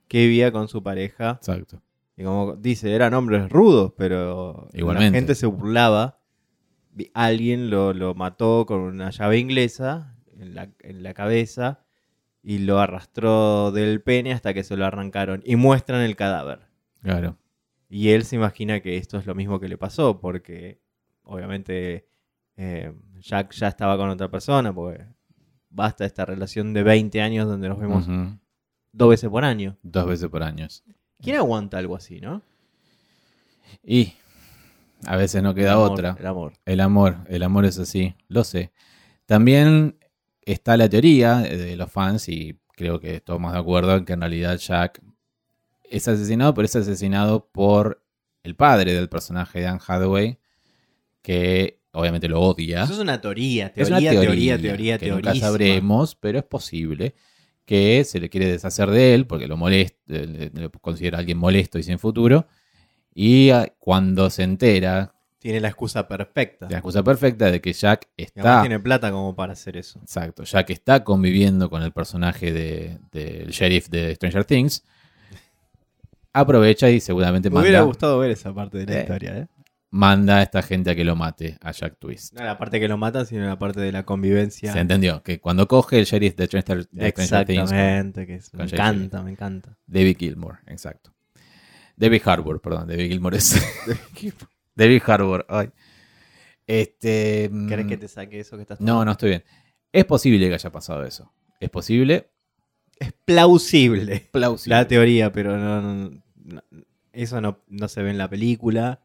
[0.08, 1.32] que vivía con su pareja.
[1.40, 1.82] Exacto.
[2.16, 5.10] Y como dice, eran hombres rudos, pero Igualmente.
[5.10, 6.18] la gente se burlaba.
[7.12, 11.85] Alguien lo, lo mató con una llave inglesa en la, en la cabeza
[12.48, 15.42] y lo arrastró del pene hasta que se lo arrancaron.
[15.44, 16.60] Y muestran el cadáver.
[17.02, 17.36] Claro.
[17.88, 20.80] Y él se imagina que esto es lo mismo que le pasó, porque
[21.24, 22.06] obviamente
[22.56, 25.04] eh, Jack ya estaba con otra persona, porque
[25.70, 28.06] basta esta relación de 20 años donde nos vemos
[28.92, 29.76] dos veces por año.
[29.82, 30.68] Dos veces por año.
[31.20, 32.42] ¿Quién aguanta algo así, no?
[33.82, 34.12] Y
[35.04, 36.16] a veces no queda El amor, otra.
[36.20, 36.52] El amor.
[36.64, 38.70] El amor, el amor es así, lo sé.
[39.26, 39.96] También
[40.46, 44.20] está la teoría de los fans, y creo que estamos de acuerdo en que en
[44.20, 45.02] realidad Jack
[45.90, 48.02] es asesinado, pero es asesinado por
[48.42, 50.38] el padre del personaje de Anne Hathaway,
[51.22, 52.84] que obviamente lo odia.
[52.84, 55.32] Eso es una teoría, Es teoría, una teoría, teoría, que teoría.
[55.32, 57.14] nunca sabremos, pero es posible
[57.64, 61.78] que se le quiere deshacer de él porque lo molesta, le- le considera alguien molesto
[61.78, 62.46] y sin futuro.
[63.12, 65.15] Y ah, cuando se entera,
[65.46, 66.66] Tiene la excusa perfecta.
[66.68, 70.00] la excusa perfecta de que Jack está tiene plata como para hacer eso.
[70.00, 74.82] Exacto, que está conviviendo con el personaje de- del sheriff de Stranger Things,
[76.32, 79.00] aprovecha y seguramente Me hubiera manda, gustado ver esa parte de la Eh.
[79.02, 79.46] historia, ¿eh?
[79.90, 82.34] manda a esta gente a que lo mate, a Jack Twist.
[82.34, 84.72] No la parte que lo matan, sino la parte de la convivencia.
[84.72, 88.52] Se entendió que cuando coge el sheriff de Stranger, de Stranger Things, Exactamente, que es-
[88.52, 89.76] me encanta, me encanta.
[89.86, 91.14] David Gilmore, exacto.
[91.96, 93.54] David Harbour, perdón, David Gilmore es.
[93.86, 94.32] David
[95.06, 95.70] Harbour, ay.
[96.66, 97.48] Este.
[97.50, 99.44] mm, ¿Querés que te saque eso que estás No, no estoy bien.
[99.92, 101.32] Es posible que haya pasado eso.
[101.60, 102.28] Es posible,
[102.98, 104.28] Es plausible.
[104.32, 104.76] plausible.
[104.76, 106.10] La teoría, pero no, no-
[106.44, 106.62] no-
[107.12, 109.00] eso no, no se ve en la película.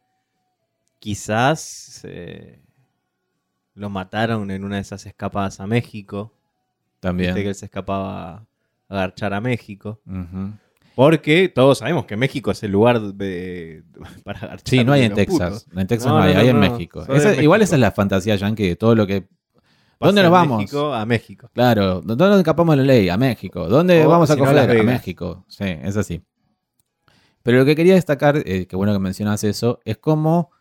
[0.99, 2.60] Quizás eh,
[3.73, 6.34] lo mataron en una de esas escapadas a México.
[6.99, 7.29] También.
[7.29, 8.45] Viste que él se escapaba
[8.89, 10.01] a garchar a México.
[10.05, 10.51] Ujú.
[10.95, 13.84] Porque todos sabemos que México es el lugar de,
[14.23, 14.58] para.
[14.63, 15.63] Sí, no hay en Texas.
[15.63, 15.77] putos.
[15.77, 16.71] En Texas No, no, hay, no, hay no, en no.
[16.71, 17.06] México.
[17.08, 19.27] En Igual esa es la fantasía yankee de todo lo que.
[19.99, 20.58] ¿Dónde nos vamos?
[20.58, 21.50] México a México.
[21.54, 23.10] Claro, ¿dónde escapamos de la ley?
[23.10, 23.69] A México.
[23.69, 24.67] ¿Dónde O, vamos a si no, coger?
[24.67, 24.83] Las a.
[24.83, 25.46] México.
[25.48, 26.23] Sí, es así.
[27.44, 30.52] Pero lo que quería destacar, eh, que bueno que mencionas eso, es cómo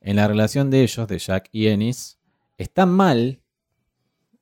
[0.00, 2.18] en la relación de ellos, de Jack y Ennis,
[2.58, 3.40] está mal.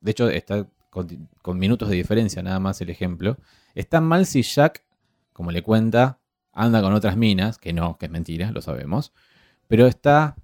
[0.00, 3.38] De hecho, está con, con minutos de diferencia, nada más el ejemplo.
[3.74, 4.84] Está mal si Jack,
[5.34, 6.18] como le cuenta,
[6.52, 9.12] anda con otras minas, que no, que es mentira, lo sabemos.
[9.68, 10.36] Pero está.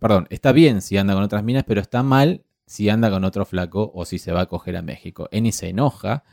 [0.00, 3.44] Perdón, está bien si anda con otras minas, pero está mal si anda con otro
[3.44, 5.28] flaco o si se va a coger a México.
[5.30, 6.24] Ennis se enoja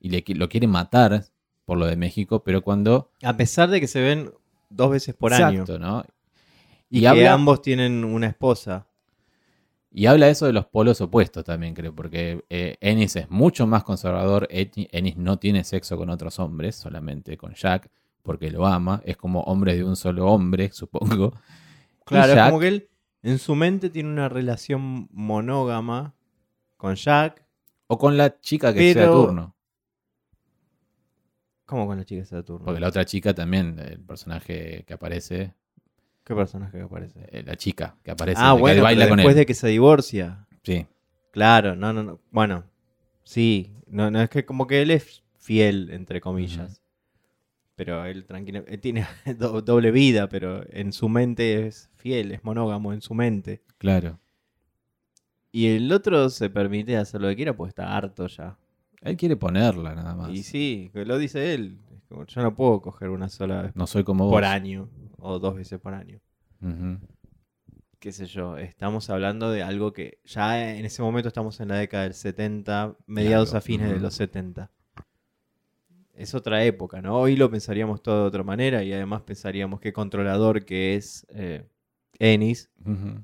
[0.00, 1.24] y le, lo quiere matar
[1.66, 3.10] por lo de México, pero cuando.
[3.22, 4.32] A pesar de que se ven
[4.70, 5.62] dos veces por año.
[5.62, 6.04] Exacto, ¿no?
[6.90, 8.86] Y, Y que habla- ambos tienen una esposa.
[9.96, 13.84] Y habla eso de los polos opuestos también, creo, porque eh, Ennis es mucho más
[13.84, 14.48] conservador.
[14.50, 17.88] Ennis no tiene sexo con otros hombres, solamente con Jack,
[18.22, 19.00] porque lo ama.
[19.04, 21.32] Es como hombre de un solo hombre, supongo.
[22.04, 22.88] Claro, es como que él
[23.22, 26.12] en su mente tiene una relación monógama
[26.76, 27.46] con Jack.
[27.86, 29.54] O con la chica que sea Pero- turno.
[31.66, 32.64] ¿Cómo con la chica de Saturno?
[32.66, 35.54] Porque la otra chica también, el personaje que aparece,
[36.24, 37.20] ¿Qué personaje aparece?
[37.30, 39.40] eh, la chica que aparece, ah, que baila con después él.
[39.40, 40.46] de que se divorcia.
[40.62, 40.86] Sí,
[41.30, 42.20] Claro, no, no, no.
[42.30, 42.64] Bueno,
[43.24, 43.72] sí.
[43.86, 46.80] No, no es que como que él es fiel, entre comillas.
[47.76, 49.04] Pero él tranquilo, él tiene
[49.38, 53.62] do- doble vida, pero en su mente es fiel, es monógamo en su mente.
[53.78, 54.18] claro.
[55.52, 58.56] Y el otro se permite hacer lo que quiera, pues está harto ya.
[59.02, 60.30] Él quiere ponerla nada más.
[60.30, 61.78] Y sí, que lo dice él.
[62.26, 64.50] Yo no puedo coger una sola vez No soy como por vos.
[64.50, 64.88] año
[65.18, 66.20] o dos veces por año.
[66.62, 66.98] Ujú.
[67.98, 71.76] Qué sé yo, estamos hablando de algo que ya en ese momento estamos en la
[71.76, 74.70] década del 70, mediados a fines de los 70.
[76.12, 77.18] Es otra época, ¿no?
[77.18, 81.66] Hoy lo pensaríamos todo de otra manera y además pensaríamos qué controlador que es eh,
[82.18, 82.70] Ennis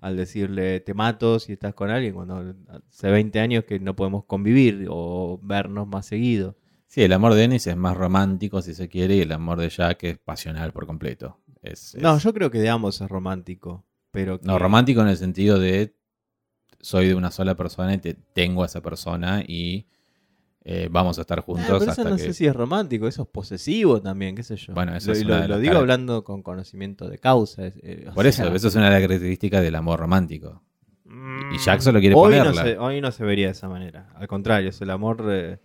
[0.00, 4.24] al decirle te mato si estás con alguien cuando hace 20 años que no podemos
[4.24, 6.56] convivir o vernos más seguido.
[6.92, 9.68] Sí, el amor de Ennis es más romántico, si se quiere, y el amor de
[9.68, 11.38] Jack es pasional por completo.
[11.62, 15.60] Es, No, yo creo que de ambos es romántico, pero no, romántico en el sentido
[15.60, 15.94] de
[16.80, 19.86] soy de una sola persona y te tengo a esa persona y
[20.64, 22.22] eh, vamos a estar Ah, juntos pero eso hasta no que...
[22.22, 24.74] sé si es romántico, eso es posesivo también, qué sé yo.
[24.74, 27.66] Bueno, eso lo, es lo- digo hablando con conocimiento de causa.
[27.66, 30.60] eh, Por eso, sea, eso es una de las características del amor romántico.
[31.04, 32.64] mm, Y Jack solo quiere hoy no, ponerla.
[32.64, 34.12] se, hoy no se vería de esa manera.
[34.16, 35.58] Al contrario, es el amor eh,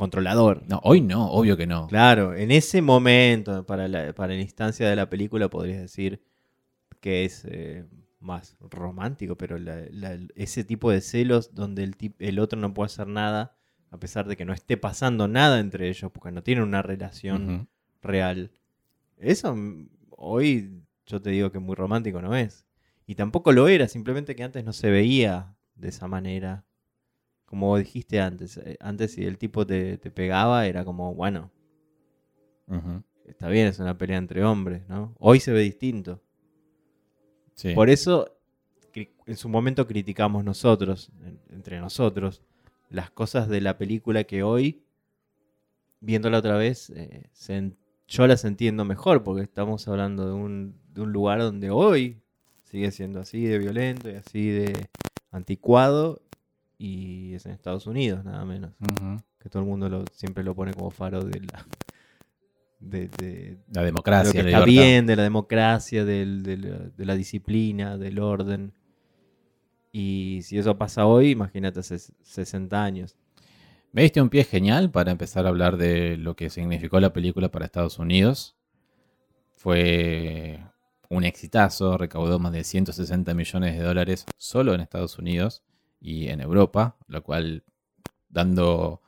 [0.00, 0.62] controlador.
[0.68, 1.86] No, hoy no, obvio que no.
[1.86, 6.22] Claro, en ese momento, para la, para la instancia de la película, podrías decir
[7.00, 7.84] que es eh,
[8.18, 12.74] más romántico, pero la- la- ese tipo de celos donde el, tip- el otro no
[12.74, 13.56] puede hacer nada,
[13.90, 17.68] a pesar de que no esté pasando nada entre ellos, porque no tienen una relación
[18.02, 18.50] real.
[19.18, 22.66] Eso mm, hoy yo te digo que muy romántico no es.
[23.06, 26.64] Y tampoco lo era, simplemente que antes no se veía de esa manera.
[27.50, 31.50] Como dijiste antes, eh, antes si el tipo te, te pegaba era como, bueno,
[33.26, 35.16] está bien, es una pelea entre hombres, ¿no?
[35.18, 36.22] Hoy se ve distinto.
[37.54, 37.74] Sí.
[37.74, 38.30] Por eso,
[39.26, 42.40] en su momento criticamos nosotros, en- entre nosotros,
[42.88, 44.84] las cosas de la película que hoy,
[46.00, 47.72] viéndola otra vez, eh, se
[48.06, 52.20] yo las entiendo mejor, porque estamos hablando de un, de un lugar donde hoy
[52.62, 54.88] sigue siendo así de violento y así de
[55.30, 56.20] anticuado,
[56.82, 58.72] y es en Estados Unidos, nada menos.
[59.38, 61.66] Que todo el mundo lo, siempre lo pone como faro de la...
[62.78, 64.86] De, de- La de democracia, lo que la está libertad.
[64.88, 68.72] bien, de la democracia, del- de, la, de la disciplina, del orden.
[69.92, 73.16] Y si eso pasa hoy, imagínate hace 60 años.
[73.92, 77.50] Me diste un pie genial para empezar a hablar de lo que significó la película
[77.50, 78.56] para Estados Unidos.
[79.50, 80.60] Fue
[81.10, 85.62] un exitazo, recaudó más de 160 millones de dólares solo en Estados Unidos
[86.00, 87.64] y en Europa, lo cual,
[88.28, 89.02] dando,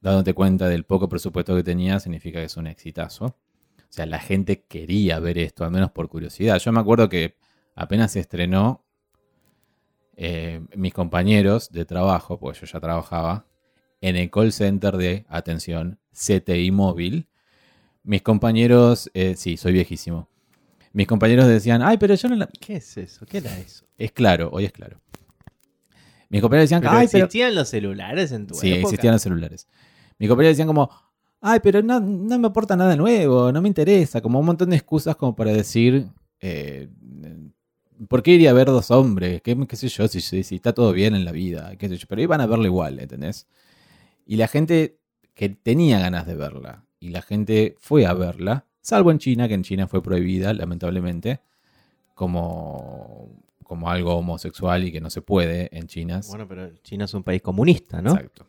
[0.00, 3.26] dándote cuenta del poco presupuesto que tenía, significa que es un exitazo.
[3.26, 6.58] O sea, la gente quería ver esto, al menos por curiosidad.
[6.58, 7.36] Yo me acuerdo que
[7.74, 8.84] apenas se estrenó,
[10.16, 13.46] eh, mis compañeros de trabajo, porque yo ya trabajaba,
[14.00, 17.28] en el call center de, atención, CTI móvil.
[18.02, 20.28] Mis compañeros, eh, sí, soy viejísimo.
[20.92, 22.48] Mis compañeros decían, ay, pero yo no la...
[22.60, 23.26] ¿Qué es eso?
[23.26, 23.86] ¿Qué era eso?
[23.98, 25.00] Es claro, hoy es claro.
[26.30, 27.24] Mis compañeros decían, ¿Pero ay, pero...
[27.24, 28.82] existían los celulares en tu Sí, época?
[28.82, 29.68] existían los celulares.
[30.18, 30.88] Mis compañeros decían como,
[31.40, 34.20] ay, pero no, no me aporta nada nuevo, no me interesa.
[34.22, 36.06] Como un montón de excusas como para decir,
[36.40, 36.88] eh,
[38.08, 39.42] ¿por qué iría a ver dos hombres?
[39.42, 40.08] ¿Qué, qué sé yo?
[40.08, 42.06] Si, está todo bien en la vida, qué sé yo.
[42.08, 43.46] Pero iban a verla igual, ¿entendés?
[44.24, 44.98] Y la gente
[45.34, 49.54] que tenía ganas de verla, y la gente fue a verla, salvo en China, que
[49.54, 51.40] en China fue prohibida, lamentablemente,
[52.14, 53.30] como,
[53.70, 56.20] como algo homosexual y que no se puede en China.
[56.28, 58.10] Bueno, pero China es un país comunista, ¿no?
[58.10, 58.44] Exacto.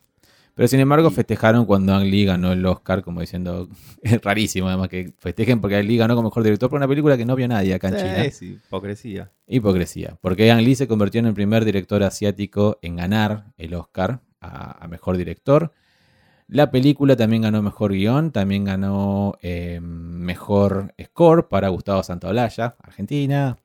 [0.55, 3.69] Pero sin embargo Y- festejaron cuando Ang Lee ganó el Oscar, como diciendo,
[4.01, 7.15] es rarísimo además que festejen porque Ang Lee ganó como mejor director por una película
[7.17, 8.32] que no vio nadie acá en Sí, China.
[8.32, 9.32] sí, hipocresía.
[9.47, 10.17] Hipocresía.
[10.22, 14.84] Porque Ang Lee se convirtió en el primer director asiático en ganar el Oscar a,
[14.84, 15.72] a mejor director.
[16.47, 23.57] La película también ganó mejor guion, también ganó eh, mejor score para Gustavo Santaolalla, Argentina.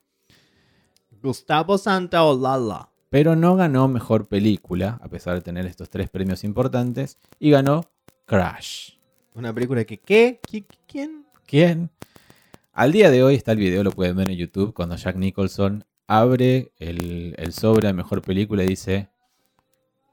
[1.27, 2.89] Gustavo Santaolalla.
[3.11, 7.85] pero no ganó mejor película, a pesar de tener estos tres premios importantes, y ganó
[8.27, 8.93] Crash.
[9.35, 10.41] Una película que, ¿qué?
[10.49, 11.25] ¿Qui- ¿Quién?
[11.47, 11.91] ¿Quién?
[12.73, 15.85] Al día de hoy está el video, lo pueden ver en YouTube, cuando Jack Nicholson
[16.07, 19.09] abre el, el sobre a mejor película y dice,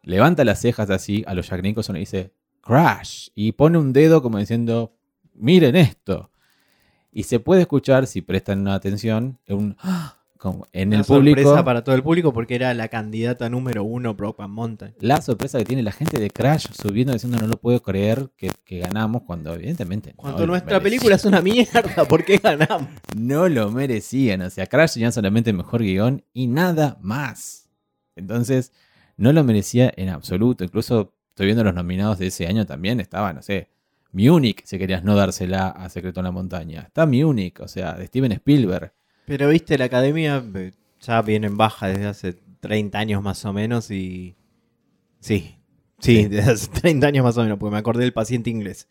[0.03, 4.21] levanta las cejas así a los Jack Nicholson y dice, Crash, y pone un dedo
[4.21, 4.93] como diciendo,
[5.33, 6.29] miren esto.
[7.11, 10.17] Y se puede escuchar, si prestan atención, un "Ah,
[10.71, 11.41] en Una el público.
[11.41, 14.95] sorpresa para todo el público porque era la candidata número uno Brokeback Mountain.
[14.99, 18.51] La sorpresa que tiene la gente de Crash subiendo diciendo no lo puedo creer que,
[18.65, 22.89] que ganamos cuando evidentemente Cuando nuestra película es una mierda, ¿por qué ganamos?
[23.15, 24.41] no lo merecían.
[24.41, 27.69] O sea, Crash tenía solamente mejor guion y nada más.
[28.15, 28.71] Entonces,
[29.17, 30.63] no lo merecía en absoluto.
[30.63, 32.99] Incluso estoy viendo los nominados de ese año también.
[32.99, 33.69] Estaba, no sé,
[34.11, 36.81] Munich, si querías no dársela a Secreto en la Montaña.
[36.81, 38.93] Está Munich, o sea, de Steven Spielberg.
[39.25, 43.53] Pero viste, la academia eh, ya viene en baja desde hace 30 años más o
[43.53, 44.35] menos y...
[45.19, 45.57] Sí,
[45.99, 48.87] sí, desde hace 30 años más o menos, porque me acordé del paciente inglés.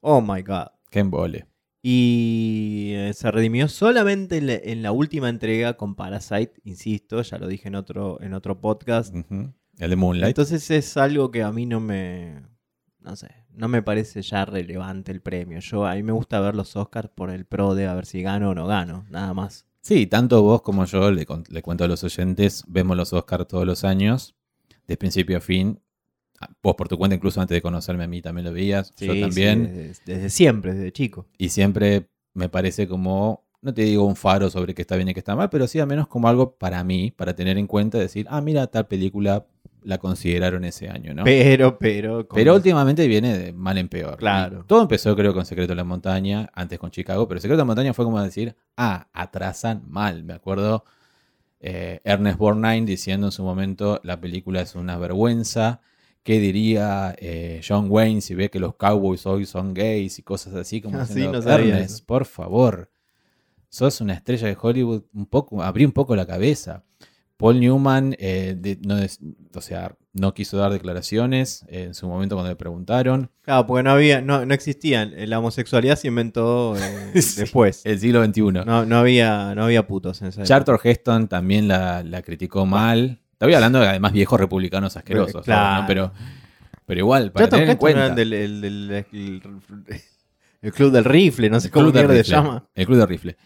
[0.00, 0.68] Oh my god.
[0.90, 1.46] Qué embole.
[1.82, 7.36] Y eh, se redimió solamente en la, en la última entrega con Parasite, insisto, ya
[7.36, 9.14] lo dije en otro, en otro podcast.
[9.78, 10.30] El de Moonlight.
[10.30, 12.42] Entonces es algo que a mí no me.
[13.00, 15.58] No sé, no me parece ya relevante el premio.
[15.58, 18.22] Yo a mí me gusta ver los Oscars por el pro de a ver si
[18.22, 19.66] gano o no gano, nada más.
[19.84, 23.66] Sí, tanto vos como yo, le, le cuento a los oyentes, vemos los Oscars todos
[23.66, 24.34] los años,
[24.86, 25.78] de principio a fin.
[26.40, 28.94] Ah, Vos por tu cuenta, incluso antes de conocerme a mí, también lo veías.
[28.96, 29.66] yo Sí, también.
[29.66, 31.26] sí, desde, desde siempre, desde chico.
[31.36, 35.14] Y siempre me parece como, no te digo un faro sobre qué está bien y
[35.14, 37.98] qué está mal, pero sí al menos como algo para mí, para tener en cuenta,
[37.98, 39.46] decir, ah, mira, tal película
[39.82, 41.24] la consideraron ese año, ¿no?
[41.24, 42.26] Pero, pero.
[42.26, 44.16] como- Pero últimamente viene de mal en peor.
[44.16, 44.64] Claro.
[44.66, 47.66] Todo empezó, creo, con Secreto de la Montaña, antes con Chicago, pero Secreto de la
[47.66, 50.22] Montaña fue como decir, ah, atrasan mal.
[50.24, 50.84] Me acuerdo
[51.60, 55.80] eh, Ernest Borgnine diciendo en su momento, la película es una vergüenza.
[56.22, 60.54] ¿Qué diría eh, John Wayne si ve que los cowboys hoy son gays y cosas
[60.54, 60.80] así?
[60.80, 62.04] Como Ah, sí, diciendo, no Ernest, eso".
[62.06, 62.90] por favor,
[63.74, 66.84] sos una estrella de Hollywood, un poco, abrí un poco la cabeza.
[67.36, 68.96] Paul Newman, eh, de- no
[69.54, 73.30] o sea, no quiso dar declaraciones eh, en su momento cuando le preguntaron.
[73.42, 75.12] Claro, porque no había, no, no existían.
[75.28, 77.40] La homosexualidad se inventó eh, Sí.
[77.40, 77.84] después.
[77.84, 78.42] El siglo XXI.
[78.64, 80.44] No, no había, no había putos en esa.
[80.44, 83.20] Charlton Heston también la, la criticó mal.
[83.32, 85.82] Estoy hablando de además viejos republicanos asquerosos, Claro.
[85.82, 85.86] ¿no?
[85.88, 86.12] pero,
[86.86, 88.14] pero igual, para Charlton tener en cuenta.
[88.14, 89.42] del, el, del- el-
[90.62, 92.64] el club del rifle, no sé cómo se llama.
[92.74, 93.36] El club de rifle.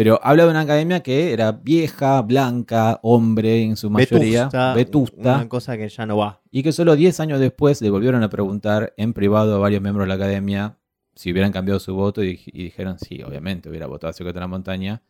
[0.00, 5.34] Pero habla de una academia que era vieja, blanca, hombre en su mayoría, Vetusta, vetusta,
[5.34, 6.40] Una cosa que ya no va.
[6.50, 10.06] y que solo 10 años después le volvieron a preguntar en privado a varios miembros
[10.06, 10.78] de la academia
[11.14, 14.40] si hubieran cambiado su voto y, y dijeron sí, obviamente hubiera votado a Secreto de
[14.40, 15.02] la Montaña,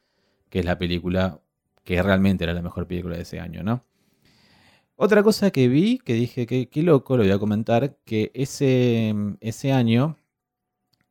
[0.48, 1.38] que es la película
[1.84, 3.84] que realmente era la mejor película de ese año, ¿no?
[4.96, 9.14] Otra cosa que vi, que dije que qué loco, lo voy a comentar, que ese,
[9.40, 10.16] ese año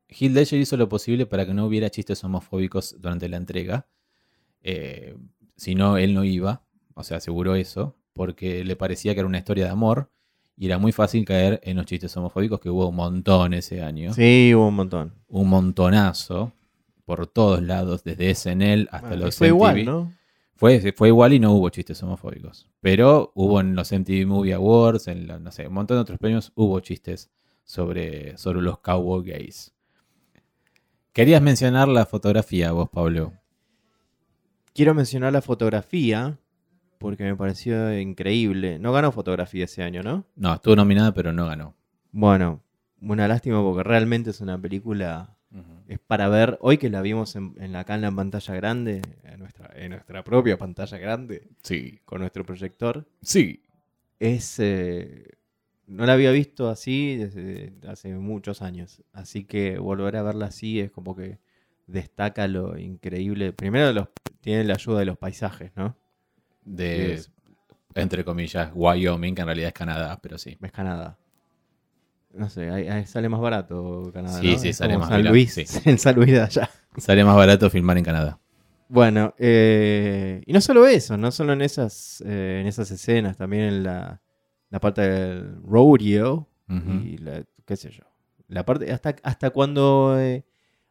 [0.09, 3.87] Heath Ledger hizo lo posible para que no hubiera chistes homofóbicos durante la entrega.
[4.63, 5.15] Eh,
[5.55, 6.63] si no, él no iba,
[6.95, 10.09] o sea, aseguró eso, porque le parecía que era una historia de amor
[10.57, 14.13] y era muy fácil caer en los chistes homofóbicos, que hubo un montón ese año.
[14.13, 15.13] Sí, hubo un montón.
[15.27, 16.51] Un montonazo
[17.05, 19.55] por todos lados, desde SNL hasta Bueno, los fue MTV.
[19.55, 20.13] igual, ¿no?
[20.55, 22.67] Fue, fue igual y no hubo chistes homofóbicos.
[22.81, 26.17] Pero hubo en los MTV Movie Awards, en la- no sé, un montón de otros
[26.19, 27.29] premios, hubo chistes
[27.63, 29.73] sobre, sobre los cowboy gays.
[31.13, 33.33] Querías mencionar la fotografía, vos, Pablo.
[34.73, 36.37] Quiero mencionar la fotografía
[36.97, 38.79] porque me pareció increíble.
[38.79, 40.25] No ganó fotografía ese año, ¿no?
[40.35, 41.75] No, estuvo nominada, pero no ganó.
[42.11, 42.61] Bueno,
[43.01, 45.35] una lástima porque realmente es una película.
[45.87, 49.39] Es para ver, hoy que la vimos en, en la acá en pantalla grande, en
[49.39, 51.99] nuestra, en nuestra propia pantalla grande, Sí.
[52.05, 53.63] con nuestro proyector, Sí.
[54.19, 54.59] es.
[54.59, 55.38] eh,
[55.89, 59.01] no la había visto así desde hace muchos años.
[59.11, 61.39] Así que volver a verla así es como que
[61.87, 63.51] destaca lo increíble.
[63.51, 64.07] Primero los,
[64.41, 65.97] tiene la ayuda de los paisajes, ¿no?
[66.63, 67.31] De, Es-
[67.95, 70.57] entre comillas, Wyoming, que en realidad es Canadá, pero sí.
[70.61, 71.17] Es Canadá.
[72.33, 74.39] No sé, ahí, ahí sale más barato Canadá.
[74.39, 74.57] Sí, ¿no?
[74.57, 75.65] sí, Es sale más San barato, Luis, sí.
[75.89, 76.69] el San Luis de allá.
[76.97, 78.39] Sale más barato filmar en Canadá.
[78.87, 83.63] Bueno, eh, y no solo eso, no solo en esas, eh, en esas escenas, también
[83.63, 84.21] en la,
[84.69, 88.03] la parte del rodeo y la, qué sé yo.
[88.47, 90.43] La parte, hasta, hasta cuando eh,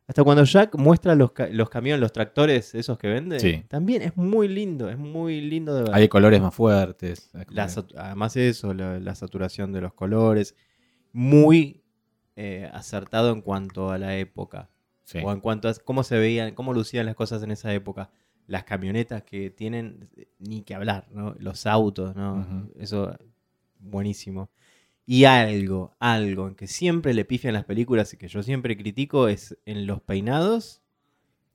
[0.06, 3.64] hasta cuando Jack muestra los, ca- los camiones, los tractores esos que vende, Sí.
[3.68, 5.94] también es muy lindo, es muy lindo de ver.
[5.94, 7.30] Hay colores más fuertes.
[7.50, 10.54] La además eso, la, la saturación de los colores,
[11.12, 11.82] muy
[12.36, 14.70] eh, acertado en cuanto a la época.
[15.04, 15.18] Sí.
[15.24, 18.10] O en cuanto a cómo se veían, cómo lucían las cosas en esa época.
[18.46, 20.08] Las camionetas que tienen
[20.38, 21.34] ni que hablar, ¿no?
[21.38, 22.68] Los autos, ¿no?
[22.78, 23.14] Eso,
[23.78, 24.50] buenísimo.
[25.06, 29.28] Y algo, algo en que siempre le pifian las películas y que yo siempre critico
[29.28, 30.82] es en los peinados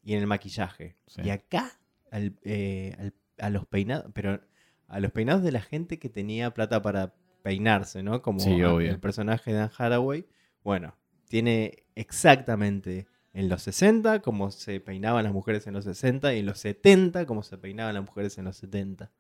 [0.03, 0.95] y en el maquillaje.
[1.07, 1.21] Sí.
[1.24, 1.71] Y acá,
[2.11, 4.41] al- eh, al- a los peinados, pero
[4.88, 7.13] a los peinados de la gente que tenía plata para
[7.43, 8.21] peinarse, ¿no?
[8.21, 8.89] Como Sí, a- obvio.
[8.91, 10.26] el personaje de Dan Haraway.
[10.63, 10.95] Bueno,
[11.28, 16.45] tiene exactamente en los 60, como se peinaban las mujeres en los 60, y en
[16.45, 19.11] los 70, como se peinaban las mujeres en los 70.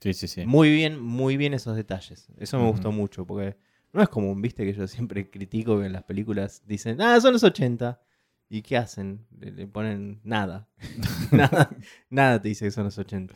[0.00, 0.46] Sí, sí, sí.
[0.46, 2.28] Muy bien, muy bien esos detalles.
[2.38, 3.56] Eso me gustó mucho, porque
[3.92, 7.32] no es común, viste, que yo siempre critico que en las películas dicen, ah, son
[7.34, 8.00] los 80.
[8.48, 9.26] ¿Y qué hacen?
[9.38, 10.68] Le, le ponen nada.
[11.30, 11.70] nada.
[12.08, 13.34] Nada te dice que son los 80.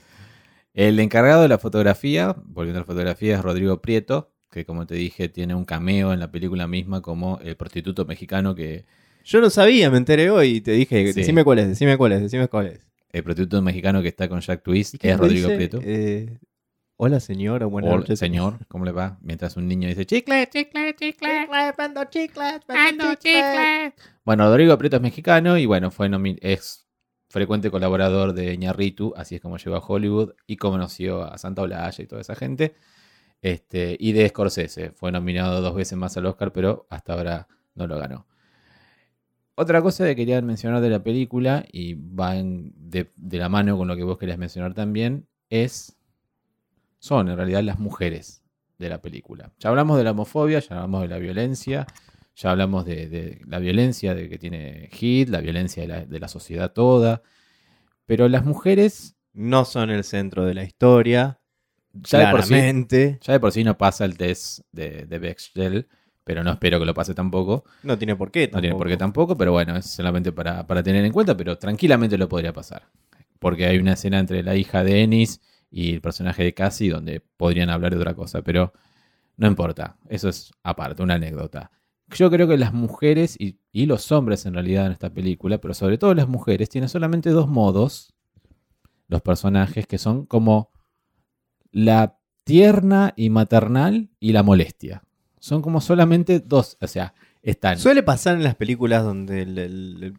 [0.73, 4.95] El encargado de la fotografía, volviendo a la fotografía, es Rodrigo Prieto, que como te
[4.97, 8.85] dije, tiene un cameo en la película misma como el prostituto mexicano que.
[9.25, 11.21] Yo no sabía, me enteré hoy y te dije, Sí.
[11.21, 12.87] decime cuál es, decime cuál es, decime cuál es.
[13.11, 15.57] El prostituto mexicano que está con Jack Twist ¿Y qué es Rodrigo dice?
[15.57, 15.81] Prieto.
[15.85, 16.39] Eh,
[16.97, 18.19] Hola señora, buenas Hola, noches.
[18.21, 19.19] señor, ¿cómo le va?
[19.21, 21.49] Mientras un niño dice chicle, chicle, chicle.
[21.77, 23.95] vendo chicles, Ando, chicle.
[24.25, 26.09] Bueno, Rodrigo Prieto es mexicano y bueno, fue
[26.41, 26.87] es
[27.29, 32.03] frecuente colaborador de Iñárritu, así es como llegó a Hollywood y conoció a Santa Olaya
[32.03, 32.77] y toda esa gente.
[33.43, 37.89] Este, y de Scorsese, fue nominado dos veces más al Oscar, pero hasta ahora no
[37.89, 38.27] lo ganó.
[39.57, 43.77] Otra cosa que quería mencionar de la película, y va en- de, de la mano
[43.77, 45.97] con lo que vos querías mencionar también, es.
[47.05, 48.43] Son en realidad las mujeres
[48.79, 49.53] de la película.
[49.59, 51.87] Ya hablamos de la homofobia, ya hablamos de la violencia,
[52.35, 56.19] ya hablamos de, de la violencia de que tiene Hit, la violencia de la, de
[56.19, 57.21] la sociedad toda.
[58.07, 61.41] Pero las mujeres, No son el centro de la historia,
[61.93, 62.55] ya de, por sí,
[63.21, 65.89] ya de por sí no pasa el test de, de Bechdel,
[66.25, 67.65] pero no espero que lo pase tampoco.
[67.83, 68.49] No tiene por qué.
[68.51, 69.35] No tiene por qué tampoco.
[69.35, 72.89] tampoco, pero bueno, es solamente para, para tener en cuenta, pero tranquilamente lo podría pasar.
[73.39, 75.43] Porque hay una escena entre la hija de Ennis
[75.77, 78.73] y el personaje de Cassie donde podrían hablar de otra cosa, pero
[79.37, 81.73] no importa, eso es aparte, una anécdota.
[82.11, 85.75] Yo creo que las mujeres y, y los hombres en realidad en esta película, pero
[85.75, 88.15] sobre todo las mujeres, tienen solamente dos modos,
[89.09, 90.71] los personajes, que son como
[91.73, 95.03] la tierna y maternal y la molestia.
[95.41, 97.79] Son como solamente dos, o sea, están...
[97.79, 100.15] Suele pasar en las películas donde el- el-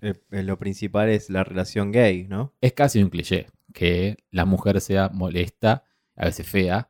[0.00, 2.54] el- el- lo principal es la relación gay, ¿no?
[2.60, 5.84] es casi un cliché que la mujer sea molesta,
[6.16, 6.88] a veces fea,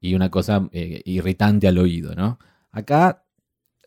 [0.00, 2.38] y una cosa eh, irritante al oído, ¿no?
[2.70, 3.24] Acá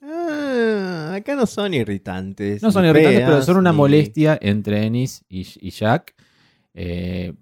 [0.04, 2.64] Ah, acá no son irritantes.
[2.64, 6.16] no son irritantes, pero son una ni- molestia entre Ennis y, y Jack.
[6.74, 7.34] Eh,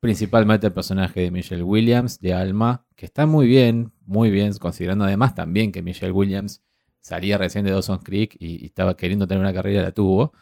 [0.00, 5.04] principalmente el personaje de Michelle Williams, de Alma, que está muy bien, muy bien, considerando
[5.04, 6.62] además también que Michelle Williams
[7.00, 10.32] salía recién de Dawson's Creek y, y estaba queriendo tener una carrera, la tuvo.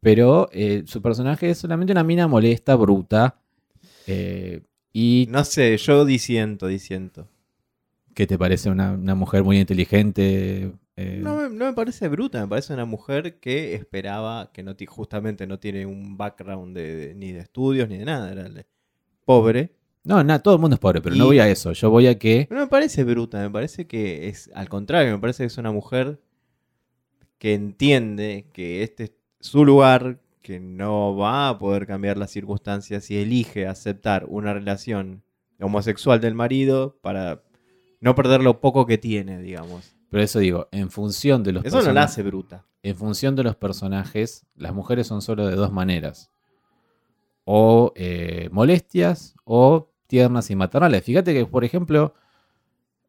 [0.00, 3.36] Pero eh, su personaje es solamente una mina molesta, bruta.
[4.06, 7.28] eh, y No sé, yo disiento, disiento.
[8.14, 10.72] ¿Qué te parece una, una mujer muy inteligente?
[10.96, 14.74] eh, No me, no me parece bruta, me parece una mujer que esperaba, que no
[14.74, 18.48] ti- justamente no tiene un background de, de- ni de estudios ni de nada, era
[19.24, 19.70] pobre.
[20.02, 21.72] no, nada, todo el mundo es pobre, pero no Y- voy a eso.
[21.72, 25.18] Yo voy a que No me parece bruta, me parece que es al contrario, me
[25.20, 26.18] parece que es una mujer
[27.38, 33.10] que entiende que este es su lugar, que no va a poder cambiar las circunstancias
[33.10, 35.22] y elige aceptar una relación
[35.60, 37.42] homosexual del marido para
[38.00, 39.94] no perder lo poco que tiene, digamos.
[40.10, 42.64] Pero eso digo, en función de los Eso no la hace bruta.
[42.82, 46.30] en función de los personajes, las mujeres son solo de dos maneras.
[47.44, 51.04] O eh, molestias o tiernas y maternales.
[51.04, 52.14] Fíjate que, por ejemplo,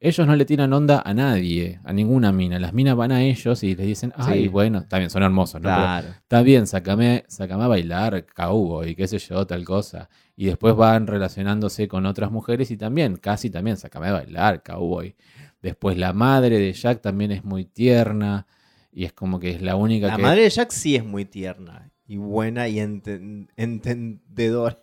[0.03, 2.57] ellos no le tiran onda a nadie, a ninguna mina.
[2.59, 4.47] Las minas van a ellos y les dicen, ay, Sí.
[4.47, 5.69] bueno, está bien, son hermosos, ¿no?
[5.69, 6.07] Pero Claro.
[6.09, 10.09] Está bien, sacame, sacame a bailar cowboy, qué sé yo, tal cosa.
[10.35, 15.15] Y después van relacionándose con otras mujeres y también, casi también, sacame a bailar cowboy.
[15.61, 18.47] Después la madre de Jack también es muy tierna
[18.91, 20.21] y es como que es la única La que...
[20.23, 24.77] madre de Jack sí es muy tierna y buena y enten- entendedora.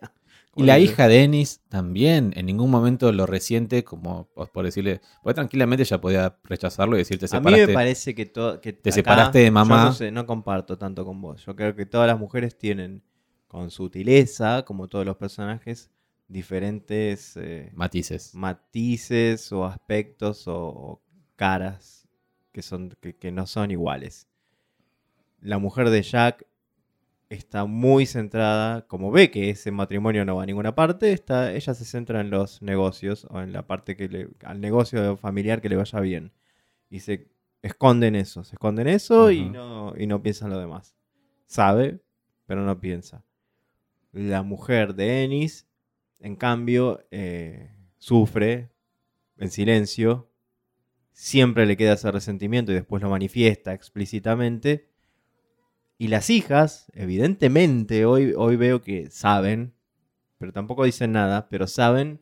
[0.57, 5.37] Y la hija de Ennis también en ningún momento lo resiente como por decirle, pues
[5.37, 7.67] tranquilamente ya podía rechazarlo y decirte A mí separaste.
[7.69, 8.27] me parece que,
[8.61, 9.79] que te acá- separaste de mamá.
[9.79, 11.45] Yo no, sé, no comparto tanto con vos.
[11.47, 13.03] Yo creo que todas las mujeres tienen,
[13.47, 15.91] con sutileza, como todos los personajes,
[16.27, 18.35] diferentes eh, Matices.
[18.35, 21.03] matices o aspectos o, o
[21.37, 22.09] caras
[22.53, 24.27] que, son, que, que no son iguales.
[25.41, 26.45] La mujer de Jack
[27.29, 31.75] está muy centrada, como ve que ese matrimonio no va a ninguna parte, está, ella
[31.75, 35.69] se centra en los negocios o en la parte que le, al negocio familiar que
[35.69, 36.33] le vaya bien.
[36.91, 37.29] Y se
[37.63, 40.95] esconde en eso, se esconde en eso y, no, y no piensa en lo demás.
[41.47, 42.01] Sabe,
[42.47, 43.25] pero no piensa.
[44.13, 45.69] La mujer de Ennis,
[46.21, 48.71] en cambio, eh, sufre
[49.37, 50.31] en silencio,
[51.13, 54.88] siempre le queda ese resentimiento y después lo manifiesta explícitamente.
[55.99, 59.75] Y las hijas, evidentemente, hoy, hoy veo que saben,
[60.39, 62.21] pero tampoco dicen nada, pero saben.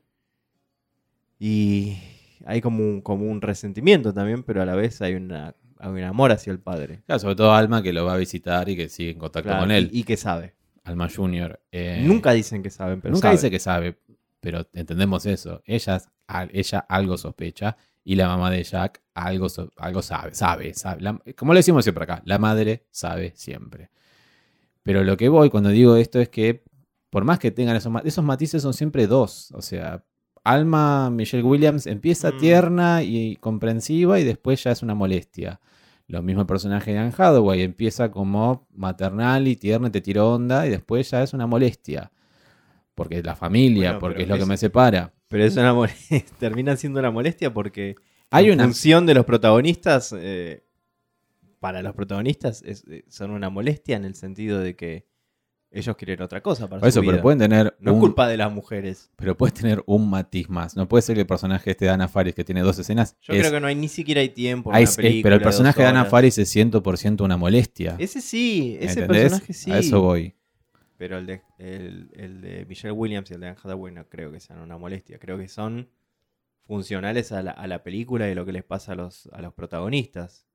[1.38, 1.98] Y
[2.46, 6.02] hay como un, como un resentimiento también, pero a la vez hay una hay un
[6.04, 7.02] amor hacia el padre.
[7.04, 9.60] Claro, sobre todo Alma que lo va a visitar y que sigue en contacto Claro,
[9.64, 9.90] con él.
[9.92, 10.54] Y, y que sabe.
[10.84, 11.60] Alma Junior.
[11.70, 13.36] eh, Nunca dicen que saben, pero nunca sabe.
[13.36, 13.98] dice que sabe,
[14.40, 15.60] pero entendemos eso.
[15.66, 16.00] Ella,
[16.50, 17.76] ella algo sospecha
[18.08, 19.48] y la mamá de Jack algo,
[19.78, 21.02] algo sabe, sabe, sabe.
[21.02, 23.90] La- como le decimos siempre acá, la madre sabe siempre.
[24.84, 26.62] Pero lo que voy cuando digo esto es que
[27.10, 29.50] por más que tengan esos, esos matices son siempre dos.
[29.54, 30.04] O sea,
[30.44, 32.36] Alma Michelle Williams empieza Mm.
[32.38, 35.60] tierna y comprensiva y después ya es una molestia.
[36.06, 40.24] Lo mismo el personaje de Anne Hathaway, empieza como maternal y tierna, y te tira
[40.24, 42.12] onda y después ya es una molestia.
[42.94, 45.12] Porque es la familia, Bueno, porque es lo que me separa.
[45.28, 45.92] Pero es una mole-
[46.38, 47.96] termina siendo una molestia porque
[48.30, 48.64] Hay una...
[48.64, 50.62] función de los protagonistas, eh,
[51.60, 55.06] para los protagonistas es- eh, son una molestia en el sentido de que
[55.72, 57.12] ellos quieren otra cosa para Por eso, su vida.
[57.14, 59.10] pero pueden tener No es culpa de las mujeres.
[59.16, 60.76] pero puedes tener un matiz más.
[60.76, 63.34] No puede ser que el personaje este de Ana Faris, que tiene dos escenas, Yo
[63.34, 64.70] es- creo que no hay ni siquiera hay tiempo.
[64.70, 66.04] en hay- una es- película pero el personaje de Ana.
[66.04, 67.96] Faris es 100% una molestia.
[67.98, 69.22] Ese sí, ese ¿entendés?
[69.24, 69.70] personaje sí.
[69.72, 70.34] A eso voy.
[70.98, 74.32] Pero el de, el, el de Michelle Williams y el de Anne Hathaway no creo
[74.32, 75.18] que sean una molestia.
[75.18, 75.90] Creo que son
[76.66, 79.52] funcionales a la, a la película y lo que les pasa a los, a los
[79.54, 80.46] protagonistas.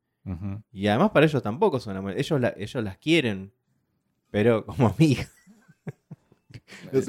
[0.72, 2.22] Y además para ellos tampoco son una molestia.
[2.38, 3.54] Ellos, la- ellos las quieren,
[4.30, 5.32] pero como amigas.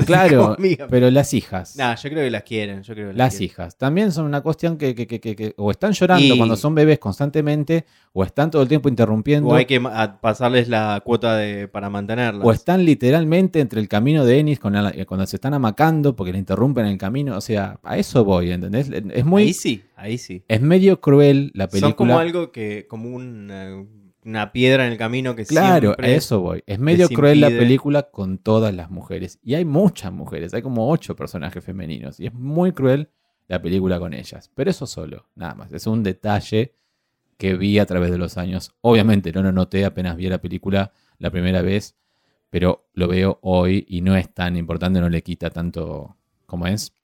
[0.07, 0.57] Claro,
[0.91, 1.77] pero las hijas.
[1.77, 2.83] Nah, yo creo que las quieren.
[2.83, 3.77] Yo creo que las, hijas.
[3.77, 6.99] También son una cuestión que, que- que- que- o están llorando Y- cuando son bebés
[6.99, 9.81] constantemente, o están todo el tiempo interrumpiendo, O hay que
[10.21, 12.45] pasarles la cuota de, para mantenerlas.
[12.47, 16.15] o están literalmente entre el camino de Ennis con la- eh, cuando se están amacando
[16.15, 17.37] porque le interrumpen el camino.
[17.37, 18.91] O sea, a eso voy, ¿entendés?
[18.91, 19.43] Es muy.
[19.45, 20.45] Ahí sí, ahí sí.
[20.49, 21.89] Es medio cruel la película.
[21.91, 23.85] Son como algo que, como una,
[24.25, 26.63] una piedra en el camino que Claro, a eso voy.
[26.67, 29.39] Es medio cruel la película con todas las mujeres.
[29.43, 32.21] Y hay muchas mujeres, hay como ocho personajes femeninos.
[32.21, 33.11] Y es muy cruel
[33.49, 34.51] la película con ellas.
[34.55, 35.73] Pero eso solo, nada más.
[35.73, 36.75] Es un detalle
[37.37, 38.75] que vi a través de los años.
[38.81, 41.97] Obviamente no lo noté apenas vi la película la primera vez,
[42.51, 46.17] pero lo veo hoy y no es tan importante, no le quita tanto,
[46.47, 46.95] como es,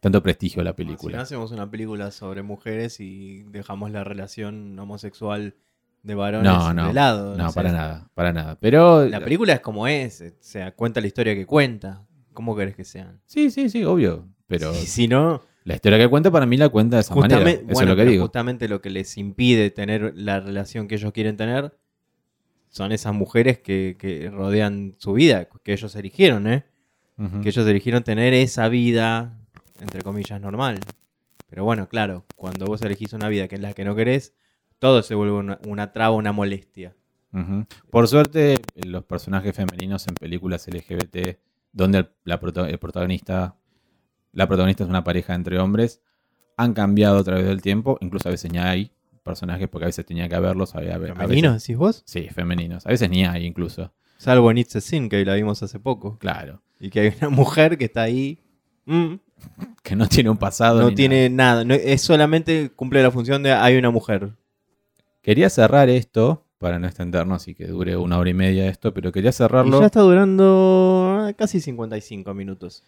[0.00, 1.20] tanto prestigio a la Si no película.
[1.20, 5.54] hacemos una película sobre mujeres y dejamos la relación homosexual
[6.02, 7.36] de varones No, no, de lado.
[7.36, 7.54] No, sé.
[7.54, 8.58] para nada, para nada.
[8.60, 9.06] Pero...
[9.06, 12.04] La película es como es, o sea, cuenta la historia que cuenta.
[12.32, 13.20] ¿Cómo querés que sean?
[13.26, 14.26] Sí, sí, sí, obvio.
[14.46, 17.48] Pero Si, si no, la historia que cuenta para mí la cuenta de esa manera.
[17.48, 18.24] Eso bueno, es lo que digo.
[18.24, 21.76] justamente lo que les impide tener la relación que ellos quieren tener
[22.70, 26.64] son esas mujeres que, que rodean su vida, que ellos eligieron, ¿eh?
[27.42, 29.38] Que ellos eligieron tener esa vida,
[29.80, 30.78] entre comillas, normal.
[31.50, 34.32] Pero bueno, claro, cuando vos elegís una vida que es la que no querés,
[34.80, 36.96] todo se vuelve una, una traba, una molestia.
[37.90, 41.38] Por suerte, los personajes femeninos en películas LGBT,
[41.72, 43.54] donde el, la prota- el protagonista,
[44.32, 46.00] la protagonista es una pareja entre hombres,
[46.56, 47.98] han cambiado a través del tiempo.
[48.00, 48.90] Incluso a veces ni hay
[49.22, 50.74] personajes, porque a veces tenía que haberlos.
[50.74, 52.02] había- a veces- ¿Femeninos decís vos?
[52.04, 52.84] sí, femeninos.
[52.84, 53.92] A veces ni hay incluso.
[54.18, 56.18] Salvo en It's a Sin, que la vimos hace poco.
[56.18, 56.60] Claro.
[56.80, 58.40] Y que hay una mujer que está ahí.
[58.86, 59.14] mm,
[59.84, 60.80] Que no tiene un pasado.
[60.80, 61.64] no ni tiene nada.
[61.64, 64.32] no- es solamente cumple la función de hay una mujer.
[65.30, 69.12] Quería cerrar esto, para no extendernos y que dure una hora y media esto, pero
[69.12, 69.78] quería Y cerrarlo.
[69.78, 72.82] ya está durando ah, casi 55 minutos.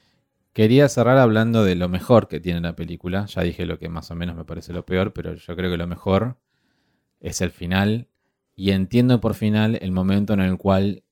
[0.52, 3.26] Quería cerrar hablando de lo mejor que tiene la película.
[3.26, 5.76] Ya dije lo que más o menos me parece lo peor, pero yo creo que
[5.76, 6.36] lo mejor
[7.20, 8.08] es el final.
[8.56, 11.04] Y entiendo por final el momento en el cual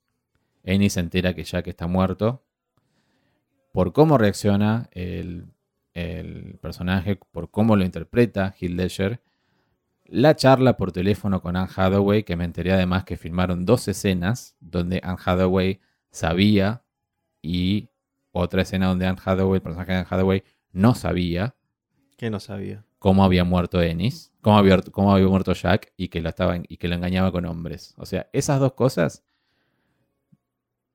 [0.66, 2.42] Annie se entera que Jack está muerto.
[3.70, 5.44] Por cómo reacciona el,
[5.94, 9.20] el personaje, por cómo lo interpreta Heath Ledger.
[10.12, 14.56] La charla por teléfono con Anne Hathaway, que me enteré además que filmaron dos escenas
[14.58, 15.80] donde Anne Hathaway
[16.10, 16.82] sabía
[17.40, 17.90] y
[18.32, 20.42] otra escena donde Anne Hathaway, el personaje de Anne Hathaway,
[20.72, 21.54] no sabía
[22.16, 22.84] Que no sabía.
[22.98, 26.76] cómo había muerto Ennis, cómo había, cómo había muerto Jack y que, lo estaba, y
[26.76, 27.94] que lo engañaba con hombres.
[27.96, 29.22] O sea, esas dos cosas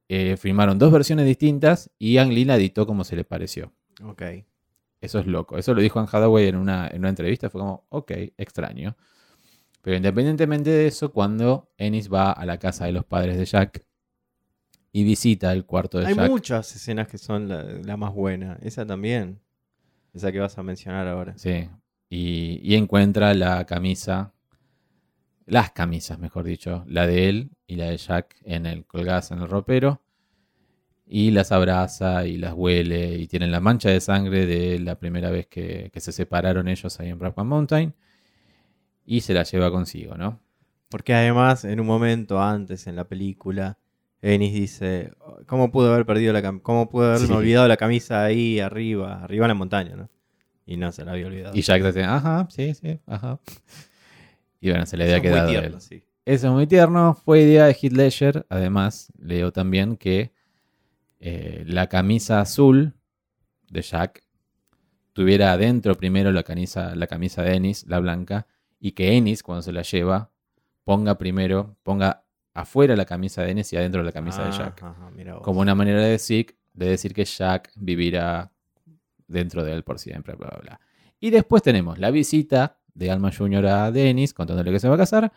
[0.10, 3.72] eh, filmaron dos versiones distintas y Ang Lee la editó como se le pareció.
[4.04, 4.24] Ok.
[5.02, 5.58] Eso es loco.
[5.58, 7.50] Eso lo dijo Anne Hathaway en una, en una entrevista.
[7.50, 8.96] Fue como, ok, extraño.
[9.82, 13.86] Pero independientemente de eso, cuando Ennis va a la casa de los padres de Jack
[14.92, 16.30] y visita el cuarto de Hay Jack.
[16.30, 18.58] muchas escenas que son la, la más buena.
[18.64, 19.40] Esa también.
[20.14, 21.38] Esa que vas a mencionar ahora.
[21.38, 21.70] Sí.
[22.10, 24.34] Y, y encuentra la camisa,
[25.46, 29.40] las camisas, mejor dicho, la de él y la de Jack en el colgadas en
[29.40, 30.02] el ropero.
[31.08, 35.30] Y las abraza y las huele y tienen la mancha de sangre de la primera
[35.30, 37.94] vez que, que se separaron ellos ahí en Blackman Mountain.
[39.06, 40.40] Y se la lleva consigo, ¿no?
[40.90, 43.78] Porque además, en un momento antes en la película,
[44.22, 45.12] Ennis dice:
[45.46, 46.64] ¿Cómo pudo haber perdido la camisa?
[46.64, 47.34] ¿Cómo pudo haberme Sí.
[47.34, 49.24] olvidado la camisa ahí arriba?
[49.24, 50.10] Arriba en la montaña, ¿no?
[50.66, 51.56] Y no se la había olvidado.
[51.56, 53.40] Y Jack dice, ajá, sí, sí, ajá.
[54.62, 55.60] Y bueno, se le había Eso es muy quedado a él.
[55.62, 56.04] tierno, sí.
[56.26, 57.14] Eso es muy tierno.
[57.14, 58.46] Fue idea de Heath Ledger.
[58.50, 60.34] Además, leo también que
[61.28, 62.94] eh, la camisa azul
[63.72, 64.24] de Jack
[65.14, 68.46] tuviera adentro primero la camisa, la camisa de Ennis, la blanca,
[68.80, 70.30] y que Ennis, cuando se la lleva,
[70.84, 74.84] ponga primero, ponga afuera la camisa de Ennis y adentro la camisa de Ah, Jack.
[74.84, 75.42] ajá, vos.
[75.42, 78.52] Como una manera de decir, de decir que Jack vivirá
[79.28, 80.80] dentro de él por siempre, bla, bla, bla.
[81.20, 83.66] Y después tenemos la visita de Alma Jr.
[83.66, 85.32] a Dennis, contándole que se va a casar.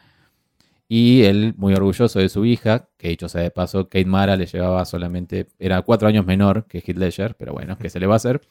[0.89, 4.47] Y él, muy orgulloso de su hija, que dicho sea de paso, Kate Mara le
[4.47, 8.15] llevaba solamente, era cuatro años menor que Heath Ledger, pero bueno, ¿qué se le va
[8.15, 8.41] a hacer?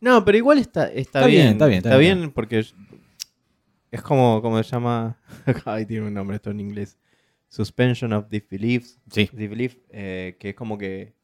[0.00, 2.18] No, pero igual está, está, Está bien, bien, está bien, está Está bien.
[2.18, 2.64] bien porque
[3.90, 5.18] es como, como se llama.
[5.64, 6.98] Ay, tiene un nombre esto en inglés.
[7.48, 8.96] Suspension of disbelief.
[9.10, 9.28] Sí.
[9.32, 11.14] disbelief, eh, que es como que.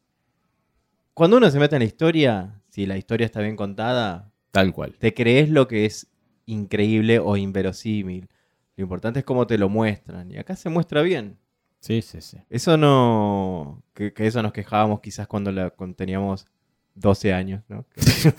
[1.12, 4.96] Cuando uno se mete en la historia, si la historia está bien contada, Tal cual.
[4.98, 6.08] te crees lo que es
[6.46, 8.28] increíble o inverosímil.
[8.76, 10.30] Lo importante es cómo te lo muestran.
[10.30, 11.38] Y acá se muestra bien.
[11.80, 12.38] Sí, sí, sí.
[12.50, 13.82] Eso no.
[13.92, 16.46] Que, que eso nos quejábamos quizás cuando, la, cuando teníamos
[16.94, 17.84] 12 años, ¿no?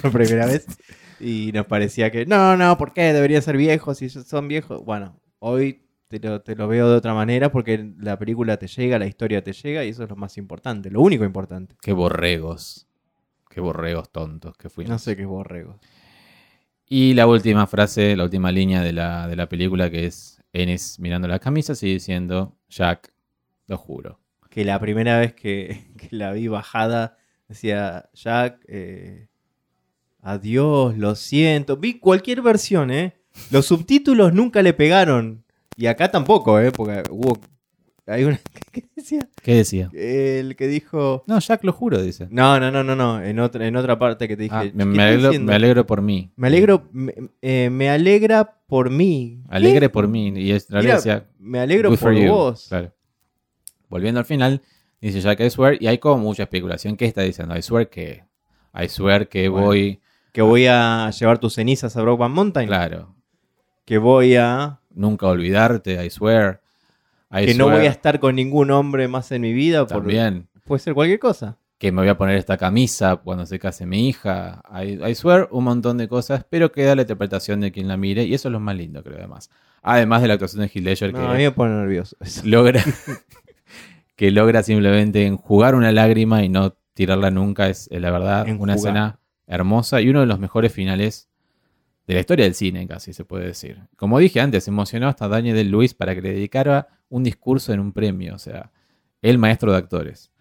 [0.01, 0.65] Por primera vez.
[1.19, 2.25] Y nos parecía que.
[2.25, 3.13] No, no, ¿por qué?
[3.13, 4.83] Deberían ser viejos si son viejos.
[4.83, 8.99] Bueno, hoy te lo, te lo veo de otra manera porque la película te llega,
[8.99, 11.75] la historia te llega y eso es lo más importante, lo único importante.
[11.81, 12.87] Qué borregos.
[13.49, 14.89] Qué borregos tontos que fuimos.
[14.89, 15.79] No sé qué es borrego.
[16.87, 20.99] Y la última frase, la última línea de la, de la película, que es Ennis
[20.99, 23.13] mirando la camisa, sigue diciendo, Jack,
[23.67, 24.19] lo juro.
[24.49, 27.17] Que la primera vez que, la vi bajada
[27.47, 29.27] decía, Jack, eh,
[30.21, 31.77] adiós, lo siento.
[31.77, 33.15] Vi cualquier versión, ¿eh?
[33.51, 35.43] Los subtítulos nunca le pegaron.
[35.75, 36.71] Y acá tampoco, ¿eh?
[36.71, 37.37] Porque hubo...
[38.07, 38.39] Hay una...
[38.71, 39.27] ¿Qué decía?
[39.41, 39.89] ¿Qué decía?
[39.93, 41.23] El que dijo...
[41.27, 42.27] No, Jack, lo juro, dice.
[42.29, 43.21] No, no, no, no, no.
[43.23, 44.55] En otra, en otra parte que te dije...
[44.55, 45.49] Ah, ¿qué me, alegro, diciendo?
[45.49, 46.31] me alegro por mí.
[46.35, 46.87] Me alegro...
[46.91, 49.41] Me, eh, me alegra por mí.
[49.49, 49.55] ¿Qué?
[49.55, 50.33] Alegre por mí.
[50.35, 52.31] Y es, la Mira, decía, me alegro "Good por for you".
[52.31, 52.65] vos.
[52.69, 52.93] Claro.
[53.89, 54.61] Volviendo al final,
[55.01, 56.97] dice Jack, I swear, y hay como mucha especulación.
[56.97, 57.57] ¿Qué está diciendo?
[57.57, 58.23] I swear que...
[58.79, 59.67] I swear que Bueno.
[59.67, 59.99] voy...
[60.31, 62.67] Que voy a llevar tus cenizas a Brokeback Mountain.
[62.67, 63.15] Claro.
[63.85, 64.81] Que voy a...
[64.93, 66.61] Nunca olvidarte, I swear.
[67.31, 69.85] I que no voy a estar con ningún hombre más en mi vida.
[69.85, 70.47] Por, También.
[70.63, 71.57] Puede ser cualquier cosa.
[71.77, 74.63] que me voy a poner esta camisa cuando se case mi hija.
[74.71, 78.23] I, I swear, un montón de cosas, pero queda la interpretación de quien la mire
[78.23, 79.49] y eso es lo más lindo, creo, además.
[79.81, 82.15] Además de la actuación de Heath Ledger No, a mí que me pone nervioso.
[82.19, 82.41] eso.
[82.45, 82.83] logra
[84.15, 89.19] que logra simplemente enjugar una lágrima y no tirarla nunca, es, la verdad una escena
[89.47, 91.29] hermosa y uno de los mejores finales
[92.07, 93.81] de la historia del cine, casi se puede decir.
[93.95, 97.91] Como dije antes, emocionó hasta Daniel Luis para que le dedicara un discurso en un
[97.93, 98.71] premio, o sea,
[99.21, 100.31] el maestro de actores.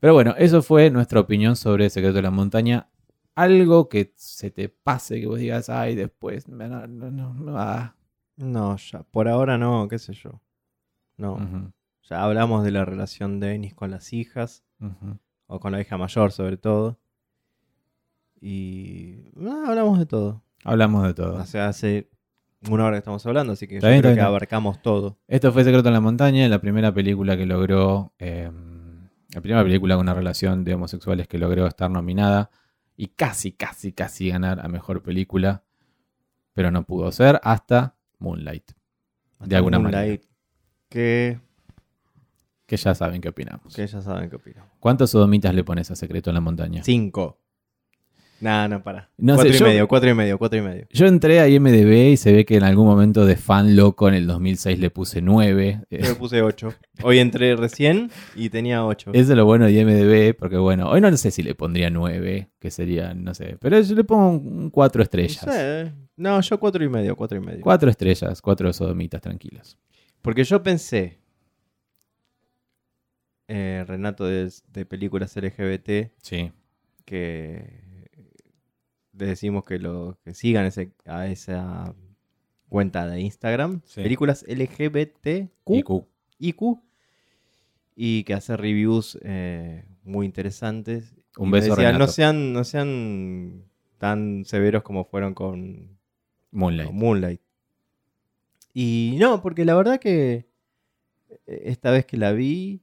[0.00, 2.88] Pero bueno, eso fue nuestra opinión sobre Secreto de la Montaña.
[3.34, 7.96] Algo que se te pase, que vos digas, ay, después, no, no, no, no, ah".
[8.36, 9.02] No, ya.
[9.02, 10.42] Por ahora no, qué sé yo.
[11.16, 11.72] No.
[12.02, 14.62] Ya hablamos de la relación de Ennis con las hijas.
[15.46, 16.98] O con la hija mayor, sobre todo.
[18.40, 19.30] Y.
[19.34, 20.42] no, hablamos de todo.
[20.64, 21.36] Hablamos de todo.
[21.36, 22.10] O sea, hace
[22.70, 25.18] una hora que estamos hablando, así que yo bien, creo que abarcamos todo.
[25.28, 28.50] Esto fue Secreto en la Montaña, la primera película que logró, eh,
[29.34, 32.50] la primera película con una relación de homosexuales que logró estar nominada
[32.96, 35.62] y casi, casi, casi ganar a mejor película,
[36.54, 38.72] pero no pudo ser hasta Moonlight,
[39.40, 40.22] de alguna Moonlight,
[40.88, 41.38] Que,
[42.66, 43.74] que ya saben qué opinamos.
[43.74, 44.70] que ya saben qué opinamos.
[44.80, 46.82] ¿Cuántos sodomitas le pones a Secreto en la Montaña?
[46.82, 47.38] Cinco.
[48.38, 49.08] Nah, no, para.
[49.16, 50.86] No cuatro sé, y yo- medio, cuatro y medio, cuatro y medio.
[50.90, 54.14] Yo entré a IMDB y se ve que en algún momento de fan loco en
[54.14, 55.80] el 2006 le puse 9.
[55.90, 56.74] Yo le puse ocho.
[57.02, 59.10] Hoy entré recién y tenía ocho.
[59.14, 62.50] Eso es lo bueno de IMDB, porque bueno, hoy no sé si le pondría 9,
[62.58, 65.40] que serían, no sé, pero yo le pongo 4 No estrellas.
[65.42, 65.92] sé.
[66.18, 67.60] No, yo cuatro y medio, cuatro y medio.
[67.62, 69.78] 4 estrellas, 4 sodomitas tranquilas.
[70.22, 71.18] Porque yo pensé,
[73.48, 76.50] eh, Renato, de, de películas LGBT, Sí.
[77.04, 77.84] que
[79.18, 81.94] le decimos que lo que sigan ese, a esa
[82.68, 84.02] cuenta de Instagram, Sí.
[84.02, 86.04] películas LGBTQ IQ.
[86.38, 86.80] IQ,
[87.94, 91.14] y que hace reviews eh, muy interesantes.
[91.38, 91.98] Un Y beso, decía, Renato.
[92.06, 93.64] no sean, no sean
[93.98, 95.96] tan severos como fueron con,
[96.50, 96.88] Moonlight.
[96.88, 97.40] con Moonlight.
[98.74, 100.46] Y no, porque la verdad que
[101.46, 102.82] eh, esta vez que la vi,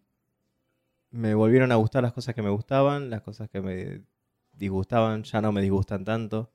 [1.11, 4.01] me volvieron a gustar las cosas que me gustaban, las cosas que me
[4.53, 6.51] disgustaban ya no me disgustan tanto.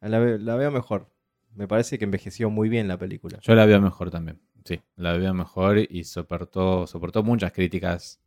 [0.00, 1.10] La, ve- la veo mejor.
[1.54, 3.38] Me parece que envejeció muy bien la película.
[3.42, 4.40] Yo la veo mejor también.
[4.64, 8.20] Sí, la veo mejor y soportó, soportó muchas críticas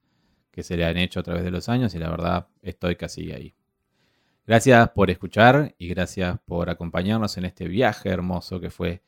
[0.51, 3.31] que se le han hecho a través de los años y la verdad estoy casi
[3.31, 3.55] ahí.
[4.45, 9.01] Gracias por escuchar y gracias por acompañarnos en este viaje hermoso que fue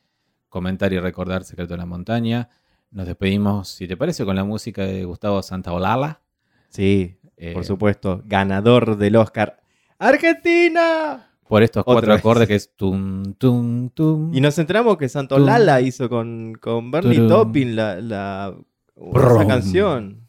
[0.48, 2.48] comentar y recordar Secreto de la Montaña.
[2.90, 6.20] Nos despedimos, si te parece, con la música de Gustavo Santaolalla.
[6.70, 8.22] Sí, Eh, por supuesto.
[8.24, 9.60] Ganador del Oscar.
[9.98, 11.30] ¡Argentina!
[11.48, 12.18] Por estos Otra cuatro vez.
[12.20, 14.34] acordes que es tum, tum, tum.
[14.34, 17.28] Y nos enteramos que Santo Lala hizo con, con Bernie Turum.
[17.28, 18.54] Taupin la, la
[18.96, 19.46] esa Brum.
[19.46, 20.20] canción.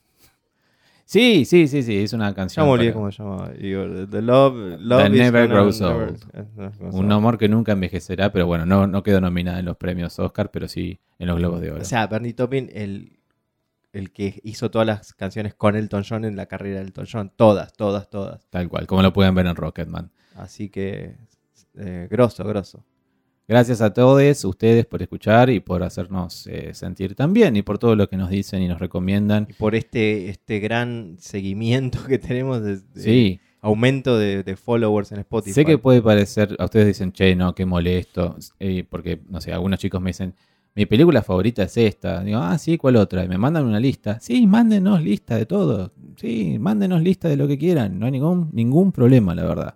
[1.05, 2.65] Sí, sí, sí, sí, es una Ya canción.
[2.65, 3.49] me olvidé para- cómo se llamaba.
[3.51, 6.24] Digo, The Love, love That is never gonna grows never- old.
[6.34, 7.15] eh, no, no, Un no.
[7.15, 10.68] amor que nunca envejecerá, pero bueno, no, no quedó nominada en los premios Oscar, pero
[10.68, 11.82] sí en los Globos de Oro.
[11.82, 13.16] O sea, Bernie Taupin, el,
[13.94, 17.32] el que hizo todas las canciones con Elton John en la carrera de Elton John.
[17.36, 18.48] Todas, todas, todas.
[18.50, 20.12] Tal cual, como lo pueden ver en Rocketman.
[20.36, 21.16] Así que,
[21.78, 22.84] eh, grosso, grosso.
[23.48, 27.80] Gracias a todos ustedes por escuchar y por hacernos eh, sentir tan bien y por
[27.80, 29.48] todo lo que nos dicen y nos recomiendan.
[29.50, 35.14] Y por este, este gran seguimiento que tenemos de, de Sí, aumento de, de followers
[35.14, 35.54] en Spotify.
[35.54, 39.54] sé que puede parecer, a ustedes dicen, che, no, qué molesto, eh, porque, no sé,
[39.54, 40.36] algunos chicos me dicen,
[40.78, 42.24] mi película favorita es esta.
[42.24, 43.24] Digo, ah, sí, ¿cuál otra?
[43.24, 44.20] Y me mandan una lista.
[44.20, 45.92] Sí, mándenos lista de todo.
[46.16, 48.00] Sí, mándenos lista de lo que quieran.
[48.00, 49.74] No hay ningún, ningún problema, la verdad.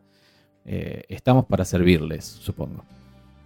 [0.63, 2.85] Eh, estamos para servirles, supongo.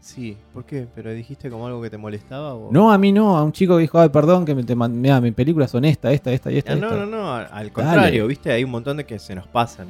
[0.01, 0.86] Sí, ¿por qué?
[0.93, 2.53] ¿Pero dijiste como algo que te molestaba?
[2.53, 2.72] O...
[2.72, 4.99] No, a mí no, a un chico que dijo, ay, perdón, que me, te man-
[4.99, 6.74] mirá, mis películas son esta, esta, esta y esta.
[6.74, 6.97] Ah, no, esta".
[6.97, 9.88] no, no, al al contrario, viste, hay un montón de que se nos pasan.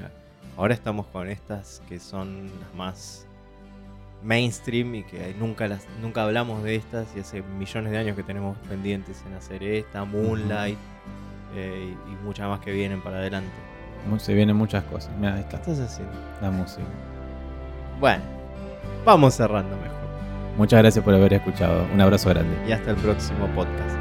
[0.55, 3.25] Ahora estamos con estas que son las más
[4.25, 8.23] mainstream y que nunca las nunca hablamos de estas y hace millones de años que
[8.23, 10.77] tenemos pendientes en hacer esta, Moonlight
[11.55, 13.51] eh, y, y muchas más que vienen para adelante.
[14.17, 15.11] Se vienen muchas cosas.
[15.17, 16.13] Mira, ahí ¿Qué está, estás haciendo?
[16.41, 16.83] la música.
[17.99, 18.23] Bueno,
[19.03, 19.95] vamos cerrando mejor.
[20.57, 21.85] Muchas gracias por haber escuchado.
[21.93, 22.55] Un abrazo grande.
[22.67, 23.95] Y hasta el próximo podcast.